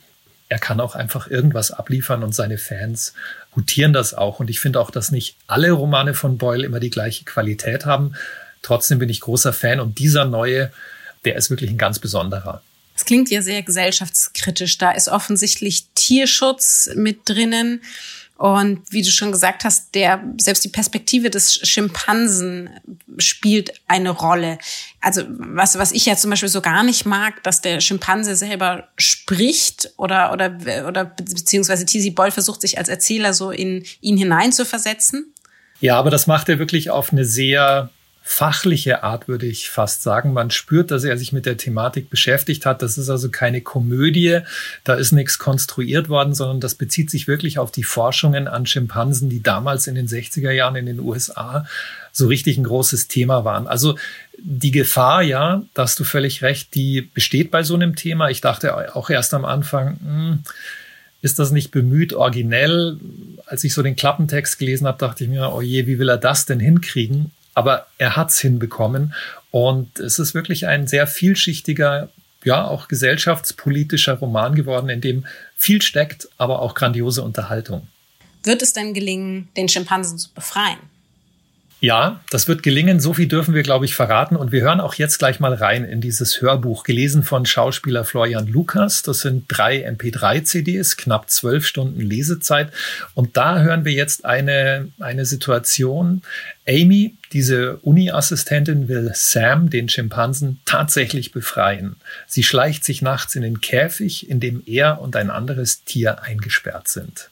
er 0.49 0.59
kann 0.59 0.81
auch 0.81 0.95
einfach 0.95 1.31
irgendwas 1.31 1.71
abliefern 1.71 2.23
und 2.23 2.35
seine 2.35 2.59
Fans 2.59 3.15
gutieren 3.53 3.93
das 3.93 4.15
auch. 4.15 4.41
Und 4.41 4.51
ich 4.51 4.61
finde 4.61 4.81
auch, 4.81 4.91
dass 4.91 5.13
nicht 5.13 5.37
alle 5.47 5.71
Romane 5.71 6.15
von 6.15 6.39
Boyle 6.39 6.65
immer 6.65 6.81
die 6.81 6.91
gleiche 6.91 7.25
Qualität 7.25 7.87
haben. 7.87 8.15
Trotzdem 8.63 8.99
bin 8.99 9.09
ich 9.09 9.21
großer 9.21 9.53
Fan 9.53 9.79
und 9.79 9.99
dieser 9.99 10.25
neue, 10.25 10.73
der 11.25 11.37
ist 11.37 11.51
wirklich 11.51 11.71
ein 11.71 11.79
ganz 11.79 11.99
besonderer. 11.99 12.63
Es 12.99 13.05
klingt 13.05 13.31
ja 13.31 13.43
sehr 13.43 13.63
gesellschaftskritisch. 13.63 14.77
Da 14.77 14.91
ist 14.91 15.09
offensichtlich 15.09 15.87
Tierschutz 15.95 16.91
mit 16.97 17.29
drinnen. 17.29 17.81
Und 18.37 18.81
wie 18.91 19.03
du 19.03 19.11
schon 19.11 19.31
gesagt 19.31 19.63
hast, 19.63 19.95
der, 19.95 20.21
selbst 20.41 20.65
die 20.65 20.69
Perspektive 20.69 21.31
des 21.31 21.61
Schimpansen 21.69 22.71
spielt 23.19 23.73
eine 23.87 24.11
Rolle. 24.11 24.59
Also, 25.01 25.23
was, 25.29 25.79
was 25.79 25.93
ich 25.93 26.07
ja 26.07 26.17
zum 26.17 26.31
Beispiel 26.31 26.49
so 26.49 26.61
gar 26.61 26.83
nicht 26.83 27.07
mag, 27.07 27.41
dass 27.45 27.61
der 27.61 27.81
Schimpanse 27.81 28.35
selber 28.35 28.89
spricht 28.97 29.93
oder, 29.97 30.33
oder, 30.33 30.57
oder, 30.87 31.05
beziehungsweise 31.05 31.87
Tisi 31.87 32.11
Boll 32.11 32.33
versucht 32.33 32.61
sich 32.61 32.79
als 32.79 32.89
Erzähler 32.89 33.33
so 33.33 33.53
in 33.53 33.85
ihn 34.01 34.17
hineinzuversetzen. 34.17 35.33
Ja, 35.81 35.99
aber 35.99 36.11
das 36.11 36.27
macht 36.27 36.49
er 36.49 36.59
wirklich 36.59 36.91
auf 36.91 37.13
eine 37.13 37.25
sehr 37.25 37.91
fachliche 38.31 39.03
Art, 39.05 39.27
würde 39.27 39.47
ich 39.47 39.71
fast 39.71 40.03
sagen. 40.03 40.35
Man 40.35 40.51
spürt, 40.51 40.91
dass 40.91 41.03
er 41.03 41.17
sich 41.17 41.33
mit 41.33 41.47
der 41.47 41.57
Thematik 41.57 42.11
beschäftigt 42.11 42.67
hat. 42.67 42.83
Das 42.83 42.99
ist 42.99 43.09
also 43.09 43.31
keine 43.31 43.63
Komödie, 43.63 44.41
da 44.85 44.95
ist 44.95 45.13
nichts 45.13 45.39
konstruiert 45.39 46.11
worden, 46.11 46.35
sondern 46.35 46.61
das 46.61 46.75
bezieht 46.75 47.11
sich 47.11 47.27
wirklich 47.27 47.59
auf 47.59 47.73
die 47.73 47.85
Forschungen 47.85 48.47
an 48.47 48.67
Schimpansen, 48.67 49.31
die 49.31 49.43
damals 49.43 49.87
in 49.87 49.95
den 49.95 50.09
60er 50.09 50.51
Jahren 50.51 50.77
in 50.77 50.85
den 50.85 51.01
USA 51.01 51.67
so 52.13 52.27
richtig 52.27 52.59
ein 52.59 52.65
großes 52.65 53.09
Thema 53.09 53.47
waren. 53.47 53.67
Also 53.67 53.97
die 54.37 54.73
Gefahr, 54.73 55.23
ja, 55.23 55.63
da 55.73 55.83
hast 55.85 55.99
du 55.99 56.05
völlig 56.05 56.43
recht, 56.43 56.75
die 56.75 57.01
besteht 57.01 57.51
bei 57.51 57.63
so 57.63 57.77
einem 57.77 57.97
Thema. 57.97 58.29
Ich 58.29 58.43
dachte 58.43 58.95
auch 58.95 59.09
erst 59.09 59.33
am 59.33 59.47
Anfang, 59.47 59.99
hm, 60.05 60.39
ist 61.23 61.39
das 61.39 61.51
nicht 61.51 61.71
bemüht, 61.71 62.13
originell? 62.13 62.99
Als 63.47 63.65
ich 63.65 63.73
so 63.73 63.83
den 63.83 63.97
Klappentext 63.97 64.59
gelesen 64.59 64.87
habe, 64.87 64.99
dachte 64.99 65.25
ich 65.25 65.31
mir, 65.31 65.51
oh 65.51 65.63
je, 65.63 65.87
wie 65.87 65.99
will 65.99 66.11
er 66.11 66.19
das 66.19 66.45
denn 66.45 66.61
hinkriegen? 66.61 67.33
Aber 67.59 67.89
er 67.99 68.15
hat 68.15 68.31
es 68.31 68.39
hinbekommen. 68.39 69.15
Und 69.51 69.99
es 69.99 70.21
ist 70.21 70.33
wirklich 70.33 70.69
ein 70.69 70.87
sehr 70.87 71.09
vielschichtiger, 71.09 72.09
ja, 72.45 72.65
auch 72.65 72.87
gesellschaftspolitischer 72.87 74.15
Roman 74.15 74.55
geworden, 74.55 74.89
in 74.89 75.01
dem 75.01 75.27
viel 75.57 75.83
steckt, 75.83 76.29
aber 76.39 76.63
auch 76.63 76.77
grandiose 76.77 77.21
Unterhaltung. 77.21 77.89
Wird 78.45 78.63
es 78.63 78.75
denn 78.75 78.95
gelingen, 78.95 79.49
den 79.57 79.69
Schimpansen 79.69 80.19
zu 80.19 80.33
befreien? 80.33 80.79
Ja, 81.81 82.21
das 82.31 82.49
wird 82.49 82.65
gelingen. 82.65 82.99
So 82.99 83.15
viel 83.15 83.29
dürfen 83.29 83.55
wir, 83.55 83.63
glaube 83.63 83.85
ich, 83.85 83.95
verraten. 83.95 84.35
Und 84.35 84.51
wir 84.51 84.63
hören 84.63 84.81
auch 84.81 84.95
jetzt 84.95 85.19
gleich 85.19 85.39
mal 85.39 85.55
rein 85.55 85.85
in 85.85 86.01
dieses 86.01 86.41
Hörbuch, 86.41 86.83
gelesen 86.83 87.23
von 87.23 87.47
Schauspieler 87.47 88.05
Florian 88.05 88.49
Lukas. 88.49 89.03
Das 89.03 89.21
sind 89.21 89.45
drei 89.49 89.89
MP3-CDs, 89.89 90.97
knapp 90.97 91.31
zwölf 91.31 91.67
Stunden 91.67 92.01
Lesezeit. 92.01 92.73
Und 93.15 93.37
da 93.37 93.61
hören 93.61 93.85
wir 93.85 93.93
jetzt 93.93 94.25
eine, 94.25 94.89
eine 94.99 95.25
Situation. 95.25 96.23
Amy, 96.69 97.15
diese 97.33 97.79
Uni-Assistentin, 97.79 98.89
will 98.89 99.11
Sam, 99.15 99.71
den 99.71 99.89
Schimpansen, 99.89 100.61
tatsächlich 100.65 101.33
befreien. 101.33 101.97
Sie 102.27 102.43
schleicht 102.43 102.85
sich 102.85 103.03
nachts 103.03 103.35
in 103.35 103.43
den 103.43 103.61
Käfig, 103.61 104.29
in 104.29 104.41
dem 104.41 104.63
er 104.67 105.01
und 105.01 105.17
ein 105.17 105.31
anderes 105.31 105.85
Tier 105.85 106.23
eingesperrt 106.23 106.89
sind. 106.89 107.31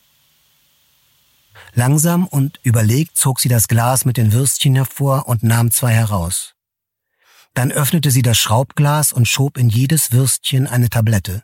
Langsam 1.74 2.26
und 2.26 2.60
überlegt 2.62 3.16
zog 3.16 3.40
sie 3.40 3.48
das 3.48 3.68
Glas 3.68 4.04
mit 4.04 4.16
den 4.16 4.32
Würstchen 4.32 4.74
hervor 4.74 5.28
und 5.28 5.42
nahm 5.42 5.70
zwei 5.70 5.92
heraus. 5.92 6.54
Dann 7.54 7.72
öffnete 7.72 8.10
sie 8.10 8.22
das 8.22 8.38
Schraubglas 8.38 9.12
und 9.12 9.26
schob 9.26 9.56
in 9.56 9.68
jedes 9.68 10.12
Würstchen 10.12 10.66
eine 10.66 10.90
Tablette. 10.90 11.42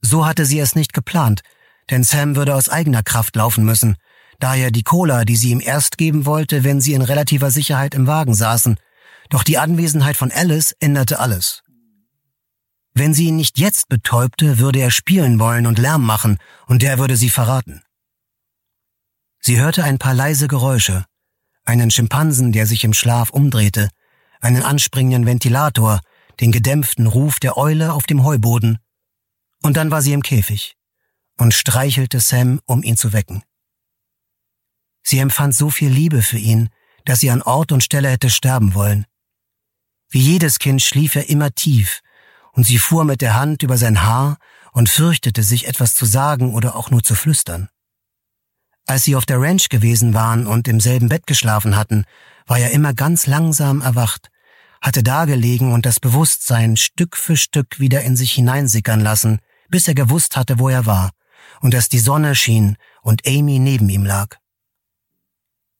So 0.00 0.26
hatte 0.26 0.46
sie 0.46 0.58
es 0.58 0.74
nicht 0.74 0.92
geplant, 0.92 1.42
denn 1.90 2.04
Sam 2.04 2.36
würde 2.36 2.54
aus 2.54 2.68
eigener 2.68 3.02
Kraft 3.02 3.36
laufen 3.36 3.64
müssen, 3.64 3.96
daher 4.38 4.70
die 4.70 4.82
Cola, 4.82 5.24
die 5.24 5.36
sie 5.36 5.50
ihm 5.50 5.60
erst 5.60 5.98
geben 5.98 6.26
wollte, 6.26 6.64
wenn 6.64 6.80
sie 6.80 6.94
in 6.94 7.02
relativer 7.02 7.50
Sicherheit 7.50 7.94
im 7.94 8.06
Wagen 8.06 8.34
saßen, 8.34 8.78
doch 9.30 9.42
die 9.42 9.58
Anwesenheit 9.58 10.16
von 10.16 10.30
Alice 10.30 10.72
änderte 10.80 11.18
alles. 11.18 11.62
Wenn 12.94 13.12
sie 13.12 13.26
ihn 13.26 13.36
nicht 13.36 13.58
jetzt 13.58 13.88
betäubte, 13.88 14.58
würde 14.58 14.80
er 14.80 14.90
spielen 14.90 15.38
wollen 15.38 15.66
und 15.66 15.78
Lärm 15.78 16.04
machen, 16.04 16.38
und 16.66 16.82
der 16.82 16.98
würde 16.98 17.16
sie 17.16 17.28
verraten. 17.28 17.82
Sie 19.40 19.58
hörte 19.60 19.84
ein 19.84 19.98
paar 19.98 20.14
leise 20.14 20.48
Geräusche, 20.48 21.04
einen 21.64 21.90
Schimpansen, 21.90 22.52
der 22.52 22.66
sich 22.66 22.84
im 22.84 22.94
Schlaf 22.94 23.30
umdrehte, 23.30 23.90
einen 24.40 24.62
anspringenden 24.62 25.26
Ventilator, 25.26 26.00
den 26.40 26.52
gedämpften 26.52 27.06
Ruf 27.06 27.38
der 27.38 27.56
Eule 27.56 27.92
auf 27.92 28.04
dem 28.04 28.24
Heuboden. 28.24 28.78
Und 29.62 29.76
dann 29.76 29.90
war 29.90 30.02
sie 30.02 30.12
im 30.12 30.22
Käfig. 30.22 30.76
und 31.38 31.52
streichelte 31.52 32.20
Sam, 32.20 32.60
um 32.64 32.82
ihn 32.82 32.96
zu 32.96 33.12
wecken. 33.12 33.42
Sie 35.08 35.20
empfand 35.20 35.54
so 35.54 35.70
viel 35.70 35.88
Liebe 35.88 36.20
für 36.20 36.38
ihn, 36.38 36.68
dass 37.04 37.20
sie 37.20 37.30
an 37.30 37.40
Ort 37.40 37.70
und 37.70 37.84
Stelle 37.84 38.10
hätte 38.10 38.28
sterben 38.28 38.74
wollen. 38.74 39.06
Wie 40.10 40.18
jedes 40.18 40.58
Kind 40.58 40.82
schlief 40.82 41.14
er 41.14 41.28
immer 41.28 41.52
tief, 41.52 42.00
und 42.50 42.64
sie 42.64 42.78
fuhr 42.78 43.04
mit 43.04 43.20
der 43.20 43.34
Hand 43.34 43.62
über 43.62 43.78
sein 43.78 44.02
Haar 44.02 44.36
und 44.72 44.88
fürchtete 44.88 45.44
sich 45.44 45.68
etwas 45.68 45.94
zu 45.94 46.06
sagen 46.06 46.54
oder 46.54 46.74
auch 46.74 46.90
nur 46.90 47.04
zu 47.04 47.14
flüstern. 47.14 47.68
Als 48.84 49.04
sie 49.04 49.14
auf 49.14 49.26
der 49.26 49.40
Ranch 49.40 49.68
gewesen 49.68 50.12
waren 50.12 50.48
und 50.48 50.66
im 50.66 50.80
selben 50.80 51.08
Bett 51.08 51.28
geschlafen 51.28 51.76
hatten, 51.76 52.04
war 52.46 52.58
er 52.58 52.72
immer 52.72 52.92
ganz 52.92 53.28
langsam 53.28 53.82
erwacht, 53.82 54.30
hatte 54.80 55.04
dagelegen 55.04 55.72
und 55.72 55.86
das 55.86 56.00
Bewusstsein 56.00 56.76
Stück 56.76 57.16
für 57.16 57.36
Stück 57.36 57.78
wieder 57.78 58.02
in 58.02 58.16
sich 58.16 58.32
hineinsickern 58.32 59.00
lassen, 59.00 59.38
bis 59.68 59.86
er 59.86 59.94
gewusst 59.94 60.36
hatte, 60.36 60.58
wo 60.58 60.68
er 60.68 60.84
war, 60.84 61.12
und 61.60 61.74
dass 61.74 61.88
die 61.88 62.00
Sonne 62.00 62.34
schien 62.34 62.76
und 63.02 63.24
Amy 63.24 63.60
neben 63.60 63.88
ihm 63.88 64.04
lag. 64.04 64.36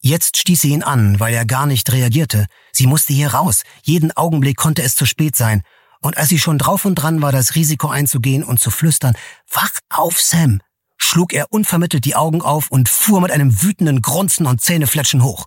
Jetzt 0.07 0.37
stieß 0.37 0.61
sie 0.61 0.71
ihn 0.71 0.85
an, 0.85 1.19
weil 1.19 1.35
er 1.35 1.45
gar 1.45 1.67
nicht 1.67 1.91
reagierte. 1.91 2.47
Sie 2.71 2.87
musste 2.87 3.13
hier 3.13 3.35
raus. 3.35 3.65
Jeden 3.83 4.17
Augenblick 4.17 4.57
konnte 4.57 4.85
es 4.85 4.95
zu 4.95 5.05
spät 5.05 5.35
sein. 5.35 5.65
Und 6.01 6.17
als 6.17 6.29
sie 6.29 6.39
schon 6.39 6.59
drauf 6.59 6.85
und 6.85 6.95
dran 6.95 7.23
war, 7.23 7.33
das 7.33 7.57
Risiko 7.57 7.89
einzugehen 7.89 8.45
und 8.45 8.61
zu 8.61 8.71
flüstern, 8.71 9.17
Wach 9.51 9.73
auf, 9.89 10.23
Sam, 10.23 10.61
schlug 10.97 11.33
er 11.33 11.51
unvermittelt 11.51 12.05
die 12.05 12.15
Augen 12.15 12.41
auf 12.41 12.71
und 12.71 12.89
fuhr 12.89 13.21
mit 13.21 13.33
einem 13.33 13.61
wütenden 13.63 14.01
Grunzen 14.01 14.47
und 14.47 14.61
Zähnefletschen 14.61 15.25
hoch. 15.25 15.47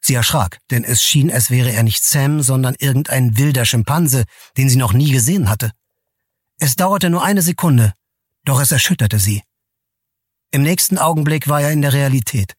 Sie 0.00 0.14
erschrak, 0.14 0.58
denn 0.72 0.82
es 0.82 1.04
schien, 1.04 1.30
als 1.30 1.48
wäre 1.48 1.70
er 1.70 1.84
nicht 1.84 2.02
Sam, 2.02 2.42
sondern 2.42 2.74
irgendein 2.80 3.38
wilder 3.38 3.64
Schimpanse, 3.64 4.24
den 4.56 4.68
sie 4.68 4.78
noch 4.78 4.94
nie 4.94 5.12
gesehen 5.12 5.48
hatte. 5.48 5.70
Es 6.58 6.74
dauerte 6.74 7.08
nur 7.08 7.22
eine 7.22 7.42
Sekunde, 7.42 7.94
doch 8.44 8.60
es 8.60 8.72
erschütterte 8.72 9.20
sie. 9.20 9.44
Im 10.50 10.62
nächsten 10.62 10.98
Augenblick 10.98 11.46
war 11.46 11.60
er 11.60 11.70
in 11.70 11.82
der 11.82 11.92
Realität. 11.92 12.54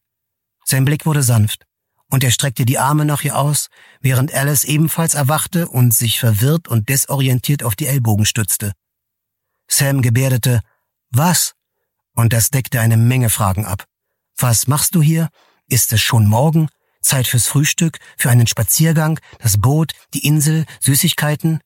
Sein 0.68 0.84
Blick 0.84 1.06
wurde 1.06 1.22
sanft, 1.22 1.64
und 2.08 2.24
er 2.24 2.32
streckte 2.32 2.66
die 2.66 2.78
Arme 2.78 3.04
nach 3.04 3.22
ihr 3.22 3.38
aus, 3.38 3.68
während 4.00 4.34
Alice 4.34 4.64
ebenfalls 4.64 5.14
erwachte 5.14 5.68
und 5.68 5.94
sich 5.94 6.18
verwirrt 6.18 6.66
und 6.66 6.88
desorientiert 6.88 7.62
auf 7.62 7.76
die 7.76 7.86
Ellbogen 7.86 8.26
stützte. 8.26 8.72
Sam 9.68 10.02
gebärdete 10.02 10.60
Was? 11.10 11.54
Und 12.14 12.32
das 12.32 12.50
deckte 12.50 12.80
eine 12.80 12.96
Menge 12.96 13.30
Fragen 13.30 13.64
ab. 13.64 13.86
Was 14.36 14.66
machst 14.66 14.96
du 14.96 15.02
hier? 15.02 15.28
Ist 15.68 15.92
es 15.92 16.00
schon 16.00 16.26
morgen? 16.26 16.68
Zeit 17.00 17.28
fürs 17.28 17.46
Frühstück, 17.46 17.98
für 18.16 18.30
einen 18.30 18.48
Spaziergang, 18.48 19.20
das 19.38 19.60
Boot, 19.60 19.92
die 20.14 20.26
Insel, 20.26 20.66
Süßigkeiten? 20.80 21.60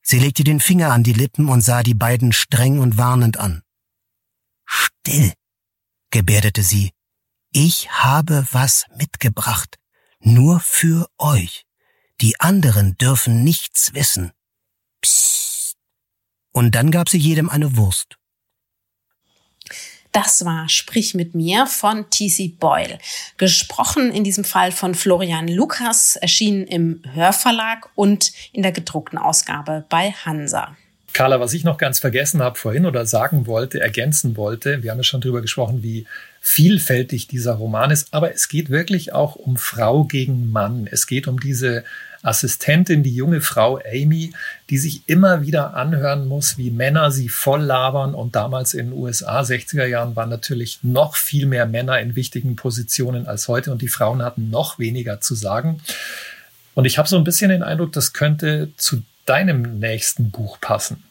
Sie 0.00 0.18
legte 0.18 0.44
den 0.44 0.60
Finger 0.60 0.92
an 0.92 1.02
die 1.02 1.12
Lippen 1.12 1.50
und 1.50 1.60
sah 1.60 1.82
die 1.82 1.94
beiden 1.94 2.32
streng 2.32 2.78
und 2.78 2.96
warnend 2.96 3.36
an. 3.36 3.62
Still, 4.64 5.34
gebärdete 6.10 6.62
sie 6.62 6.92
ich 7.52 7.90
habe 7.90 8.46
was 8.52 8.84
mitgebracht, 8.96 9.76
nur 10.20 10.60
für 10.60 11.08
euch. 11.18 11.64
Die 12.20 12.38
anderen 12.40 12.96
dürfen 12.98 13.44
nichts 13.44 13.94
wissen. 13.94 14.32
Psst. 15.00 15.76
Und 16.52 16.74
dann 16.74 16.90
gab 16.90 17.08
sie 17.08 17.18
jedem 17.18 17.48
eine 17.48 17.76
Wurst. 17.76 18.16
Das 20.12 20.44
war 20.44 20.68
Sprich 20.68 21.14
mit 21.14 21.34
mir 21.34 21.66
von 21.66 22.08
T.C. 22.10 22.56
Boyle. 22.58 22.98
Gesprochen 23.36 24.10
in 24.10 24.24
diesem 24.24 24.42
Fall 24.42 24.72
von 24.72 24.94
Florian 24.94 25.48
Lukas, 25.48 26.16
erschienen 26.16 26.66
im 26.66 27.02
Hörverlag 27.12 27.90
und 27.94 28.32
in 28.52 28.62
der 28.62 28.72
gedruckten 28.72 29.18
Ausgabe 29.18 29.84
bei 29.88 30.12
Hansa. 30.12 30.76
Carla, 31.12 31.40
was 31.40 31.52
ich 31.52 31.64
noch 31.64 31.78
ganz 31.78 31.98
vergessen 31.98 32.42
habe 32.42 32.58
vorhin 32.58 32.86
oder 32.86 33.06
sagen 33.06 33.46
wollte, 33.46 33.80
ergänzen 33.80 34.36
wollte, 34.36 34.82
wir 34.82 34.90
haben 34.90 34.98
ja 34.98 35.04
schon 35.04 35.20
drüber 35.20 35.40
gesprochen, 35.40 35.82
wie 35.82 36.06
vielfältig 36.48 37.28
dieser 37.28 37.52
Roman 37.52 37.90
ist, 37.90 38.08
aber 38.12 38.32
es 38.32 38.48
geht 38.48 38.70
wirklich 38.70 39.12
auch 39.12 39.36
um 39.36 39.56
Frau 39.58 40.04
gegen 40.04 40.50
Mann. 40.50 40.88
Es 40.90 41.06
geht 41.06 41.28
um 41.28 41.38
diese 41.38 41.84
Assistentin, 42.22 43.02
die 43.02 43.14
junge 43.14 43.42
Frau 43.42 43.78
Amy, 43.78 44.32
die 44.70 44.78
sich 44.78 45.02
immer 45.06 45.42
wieder 45.42 45.74
anhören 45.74 46.26
muss, 46.26 46.56
wie 46.56 46.70
Männer 46.70 47.10
sie 47.10 47.28
voll 47.28 47.62
labern. 47.62 48.14
Und 48.14 48.34
damals 48.34 48.72
in 48.72 48.90
den 48.90 48.98
USA, 48.98 49.42
60er 49.42 49.84
Jahren, 49.84 50.16
waren 50.16 50.30
natürlich 50.30 50.80
noch 50.82 51.16
viel 51.16 51.46
mehr 51.46 51.66
Männer 51.66 52.00
in 52.00 52.16
wichtigen 52.16 52.56
Positionen 52.56 53.26
als 53.26 53.46
heute 53.46 53.70
und 53.70 53.82
die 53.82 53.88
Frauen 53.88 54.22
hatten 54.22 54.48
noch 54.48 54.78
weniger 54.78 55.20
zu 55.20 55.34
sagen. 55.34 55.80
Und 56.74 56.86
ich 56.86 56.96
habe 56.96 57.08
so 57.08 57.16
ein 57.16 57.24
bisschen 57.24 57.50
den 57.50 57.62
Eindruck, 57.62 57.92
das 57.92 58.14
könnte 58.14 58.70
zu 58.76 59.02
deinem 59.26 59.78
nächsten 59.78 60.30
Buch 60.30 60.58
passen? 60.60 61.04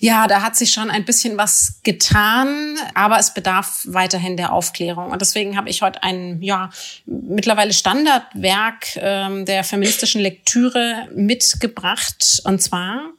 Ja, 0.00 0.28
da 0.28 0.42
hat 0.42 0.54
sich 0.54 0.70
schon 0.70 0.90
ein 0.90 1.04
bisschen 1.04 1.36
was 1.38 1.80
getan, 1.82 2.76
aber 2.94 3.18
es 3.18 3.34
bedarf 3.34 3.82
weiterhin 3.84 4.36
der 4.36 4.52
Aufklärung. 4.52 5.10
Und 5.10 5.20
deswegen 5.20 5.56
habe 5.56 5.68
ich 5.70 5.82
heute 5.82 6.04
ein 6.04 6.40
ja 6.40 6.70
mittlerweile 7.04 7.72
Standardwerk 7.72 8.96
ähm, 8.96 9.44
der 9.44 9.64
feministischen 9.64 10.20
Lektüre 10.20 11.08
mitgebracht, 11.12 12.42
und 12.44 12.62
zwar 12.62 13.10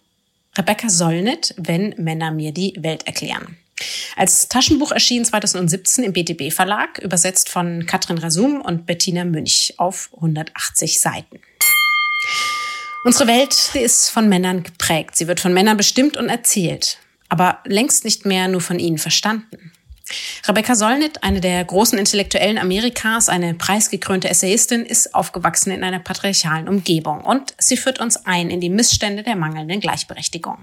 Rebecca 0.58 0.90
Solnit, 0.90 1.54
wenn 1.58 1.96
Männer 1.98 2.32
mir 2.32 2.54
die 2.54 2.74
Welt 2.80 3.06
erklären. 3.06 3.58
Als 4.16 4.48
Taschenbuch 4.48 4.92
erschien 4.92 5.26
2017 5.26 6.06
im 6.06 6.14
BTB 6.14 6.52
Verlag, 6.52 7.00
übersetzt 7.00 7.50
von 7.50 7.86
Katrin 7.88 8.18
Rasum 8.18 8.62
und 8.62 8.86
Bettina 8.86 9.26
Münch 9.26 9.74
auf 9.78 10.10
180 10.16 11.00
Seiten. 11.00 11.40
Unsere 13.06 13.28
Welt 13.28 13.76
ist 13.76 14.10
von 14.10 14.28
Männern 14.28 14.64
geprägt. 14.64 15.16
Sie 15.16 15.28
wird 15.28 15.40
von 15.40 15.54
Männern 15.54 15.78
bestimmt 15.78 16.18
und 16.18 16.28
erzählt, 16.28 16.98
aber 17.30 17.60
längst 17.64 18.04
nicht 18.04 18.26
mehr 18.26 18.50
nur 18.50 18.60
von 18.60 18.78
ihnen 18.78 18.98
verstanden. 18.98 19.72
Rebecca 20.48 20.76
Solnit, 20.76 21.24
eine 21.24 21.40
der 21.40 21.64
großen 21.64 21.98
Intellektuellen 21.98 22.58
Amerikas, 22.58 23.30
eine 23.30 23.54
preisgekrönte 23.54 24.28
Essayistin, 24.28 24.86
ist 24.86 25.16
aufgewachsen 25.16 25.72
in 25.72 25.84
einer 25.84 26.00
patriarchalen 26.00 26.68
Umgebung 26.68 27.22
und 27.22 27.54
sie 27.58 27.78
führt 27.78 28.00
uns 28.00 28.26
ein 28.26 28.50
in 28.50 28.60
die 28.60 28.70
Missstände 28.70 29.24
der 29.24 29.36
mangelnden 29.36 29.80
Gleichberechtigung. 29.80 30.58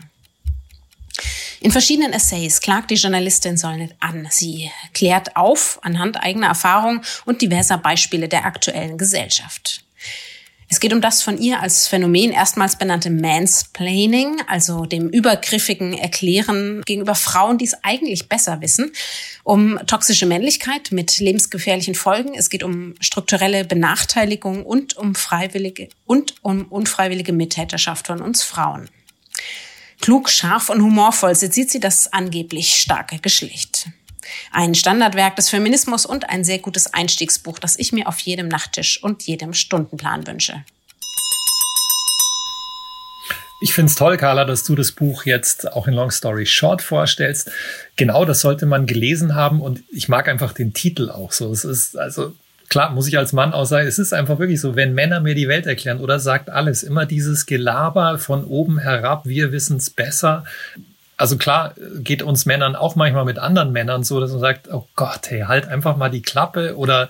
In 1.61 1.71
verschiedenen 1.71 2.13
Essays 2.13 2.61
klagt 2.61 2.91
die 2.91 2.97
Journalistin 2.97 3.57
Solnit 3.57 3.95
an. 4.01 4.29
Sie 4.31 4.71
klärt 4.93 5.37
auf 5.37 5.79
anhand 5.83 6.23
eigener 6.23 6.49
Erfahrungen 6.49 7.01
und 7.25 7.41
diverser 7.41 7.79
Beispiele 7.79 8.29
der 8.29 8.45
aktuellen 8.45 8.99
Gesellschaft. 8.99 9.86
Es 10.69 10.81
geht 10.81 10.93
um 10.93 11.01
das 11.01 11.23
von 11.23 11.39
ihr 11.39 11.61
als 11.61 11.87
Phänomen 11.87 12.33
erstmals 12.33 12.77
benannte 12.77 13.09
Mansplaining, 13.09 14.41
also 14.49 14.85
dem 14.85 15.09
übergriffigen 15.09 15.97
Erklären 15.97 16.83
gegenüber 16.85 17.15
Frauen, 17.15 17.57
die 17.57 17.67
es 17.67 17.85
eigentlich 17.85 18.29
besser 18.29 18.61
wissen, 18.61 18.93
um 19.45 19.79
toxische 19.87 20.27
Männlichkeit 20.27 20.91
mit 20.91 21.19
lebensgefährlichen 21.19 21.95
Folgen. 21.95 22.35
Es 22.35 22.51
geht 22.51 22.65
um 22.65 22.95
strukturelle 23.01 23.65
Benachteiligung 23.65 24.67
und 24.67 24.97
um 24.97 25.15
freiwillige 25.15 25.89
und 26.05 26.35
um 26.43 26.65
unfreiwillige 26.65 27.33
Mittäterschaft 27.33 28.09
von 28.09 28.21
uns 28.21 28.43
Frauen. 28.43 28.91
Klug, 30.01 30.29
scharf 30.29 30.69
und 30.69 30.83
humorvoll 30.83 31.37
sieht 31.37 31.71
sie 31.71 31.81
das 31.81 32.13
angeblich 32.13 32.75
starke 32.75 33.19
Geschlecht. 33.19 33.87
Ein 34.51 34.75
Standardwerk 34.75 35.37
des 35.37 35.49
Feminismus 35.49 36.07
und 36.07 36.31
ein 36.31 36.45
sehr 36.45 36.59
gutes 36.59 36.93
Einstiegsbuch, 36.93 37.59
das 37.59 37.79
ich 37.79 37.93
mir 37.93 38.09
auf 38.09 38.19
jedem 38.21 38.49
Nachttisch 38.49 39.03
und 39.03 39.23
jedem 39.23 39.53
Stundenplan 39.53 40.27
wünsche. 40.27 40.65
Ich 43.61 43.73
finde 43.73 43.91
es 43.91 43.97
toll, 43.97 44.19
Carla, 44.19 44.45
dass 44.45 44.65
du 44.65 44.75
das 44.75 44.93
Buch 44.93 45.25
jetzt 45.25 45.73
auch 45.73 45.87
in 45.87 45.95
Long 45.95 46.11
Story 46.11 46.45
Short 46.45 46.83
vorstellst. 46.83 47.51
Genau, 47.97 48.27
das 48.27 48.41
sollte 48.41 48.67
man 48.67 48.87
gelesen 48.87 49.35
haben 49.35 49.63
und 49.63 49.83
ich 49.91 50.09
mag 50.09 50.29
einfach 50.29 50.53
den 50.53 50.75
Titel 50.75 51.11
auch 51.11 51.33
so. 51.33 51.51
Es 51.53 51.65
ist 51.65 51.97
also 51.97 52.35
klar, 52.69 52.91
muss 52.91 53.09
ich 53.09 53.17
als 53.17 53.33
Mann 53.33 53.55
auch 53.55 53.65
sagen, 53.65 53.89
es 53.89 53.99
ist 53.99 54.13
einfach 54.13 54.39
wirklich 54.39 54.61
so, 54.61 54.77
wenn 54.77 54.93
Männer 54.93 55.21
mir 55.21 55.35
die 55.35 55.49
Welt 55.49 55.67
erklären 55.67 56.01
oder 56.01 56.21
sagt 56.21 56.51
alles, 56.51 56.83
immer 56.83 57.07
dieses 57.07 57.47
Gelaber 57.47 58.19
von 58.19 58.45
oben 58.45 58.79
herab, 58.79 59.25
wir 59.25 59.53
wissen 59.53 59.79
es 59.79 59.89
besser 59.89 60.45
also 61.17 61.37
klar 61.37 61.75
geht 62.01 62.23
uns 62.23 62.47
Männern 62.47 62.77
auch 62.77 62.95
manchmal 62.95 63.25
mit 63.25 63.39
anderen 63.39 63.73
Männern 63.73 64.05
so, 64.05 64.21
dass 64.21 64.31
man 64.31 64.41
sagt, 64.41 64.69
oh 64.73 64.87
Gott, 64.97 65.31
hey, 65.31 65.43
halt 65.43 65.67
einfach 65.67 65.97
mal 65.97 66.11
die 66.11 66.23
Klappe 66.23 66.77
oder 66.77 67.09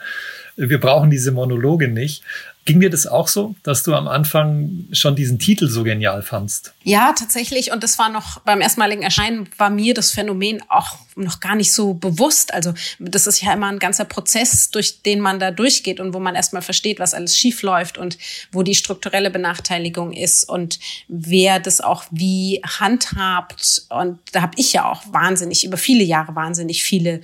wir 0.57 0.81
brauchen 0.81 1.11
diese 1.11 1.33
Monologe 1.33 1.88
nicht. 1.88 2.23
Ging 2.67 2.81
dir 2.81 2.91
das 2.91 3.07
auch 3.07 3.29
so, 3.29 3.55
dass 3.63 3.85
du 3.85 3.95
am 3.95 4.09
Anfang 4.09 4.87
schon 4.91 5.15
diesen 5.15 5.39
Titel 5.39 5.69
so 5.69 5.85
genial 5.85 6.21
fandst? 6.23 6.75
Ja, 6.83 7.15
tatsächlich. 7.17 7.71
Und 7.71 7.85
das 7.85 7.97
war 7.97 8.09
noch 8.09 8.41
beim 8.41 8.61
erstmaligen 8.61 9.05
Erscheinen 9.05 9.49
war 9.57 9.71
mir 9.71 9.95
das 9.95 10.11
Phänomen 10.11 10.61
auch 10.69 10.97
noch 11.15 11.39
gar 11.39 11.55
nicht 11.55 11.73
so 11.73 11.95
bewusst. 11.95 12.53
Also 12.53 12.75
das 12.99 13.29
ist 13.29 13.41
ja 13.41 13.53
immer 13.53 13.69
ein 13.69 13.79
ganzer 13.79 14.05
Prozess, 14.05 14.69
durch 14.71 15.01
den 15.03 15.21
man 15.21 15.39
da 15.39 15.53
durchgeht 15.53 16.01
und 16.01 16.13
wo 16.13 16.19
man 16.19 16.35
erstmal 16.35 16.61
versteht, 16.61 16.99
was 16.99 17.15
alles 17.15 17.39
schief 17.39 17.63
läuft 17.63 17.99
und 17.99 18.19
wo 18.51 18.65
die 18.65 18.75
strukturelle 18.75 19.31
Benachteiligung 19.31 20.13
ist 20.13 20.49
und 20.49 20.81
wer 21.07 21.61
das 21.61 21.81
auch 21.81 22.05
wie 22.11 22.61
handhabt. 22.65 23.85
Und 23.91 24.19
da 24.33 24.43
habe 24.43 24.55
ich 24.57 24.73
ja 24.73 24.91
auch 24.91 25.05
wahnsinnig, 25.13 25.65
über 25.65 25.77
viele 25.77 26.03
Jahre 26.03 26.35
wahnsinnig 26.35 26.83
viele 26.83 27.21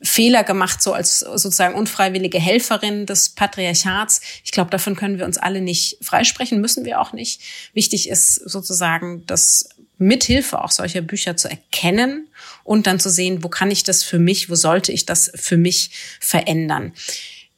Fehler 0.00 0.44
gemacht, 0.44 0.80
so 0.80 0.92
als 0.92 1.20
sozusagen 1.20 1.74
unfreiwillige 1.74 2.38
Helferin 2.38 3.06
des 3.06 3.30
Patriarchats. 3.30 4.20
Ich 4.44 4.52
glaube, 4.52 4.70
davon 4.70 4.94
können 4.94 5.18
wir 5.18 5.24
uns 5.24 5.38
alle 5.38 5.60
nicht 5.60 5.98
freisprechen, 6.02 6.60
müssen 6.60 6.84
wir 6.84 7.00
auch 7.00 7.12
nicht. 7.12 7.40
Wichtig 7.74 8.08
ist 8.08 8.34
sozusagen, 8.36 9.26
dass 9.26 9.68
mithilfe 9.98 10.62
auch 10.62 10.70
solcher 10.70 11.00
Bücher 11.00 11.36
zu 11.36 11.50
erkennen 11.50 12.28
und 12.62 12.86
dann 12.86 13.00
zu 13.00 13.10
sehen, 13.10 13.42
wo 13.42 13.48
kann 13.48 13.70
ich 13.70 13.82
das 13.82 14.04
für 14.04 14.20
mich, 14.20 14.48
wo 14.48 14.54
sollte 14.54 14.92
ich 14.92 15.06
das 15.06 15.32
für 15.34 15.56
mich 15.56 15.90
verändern. 16.20 16.92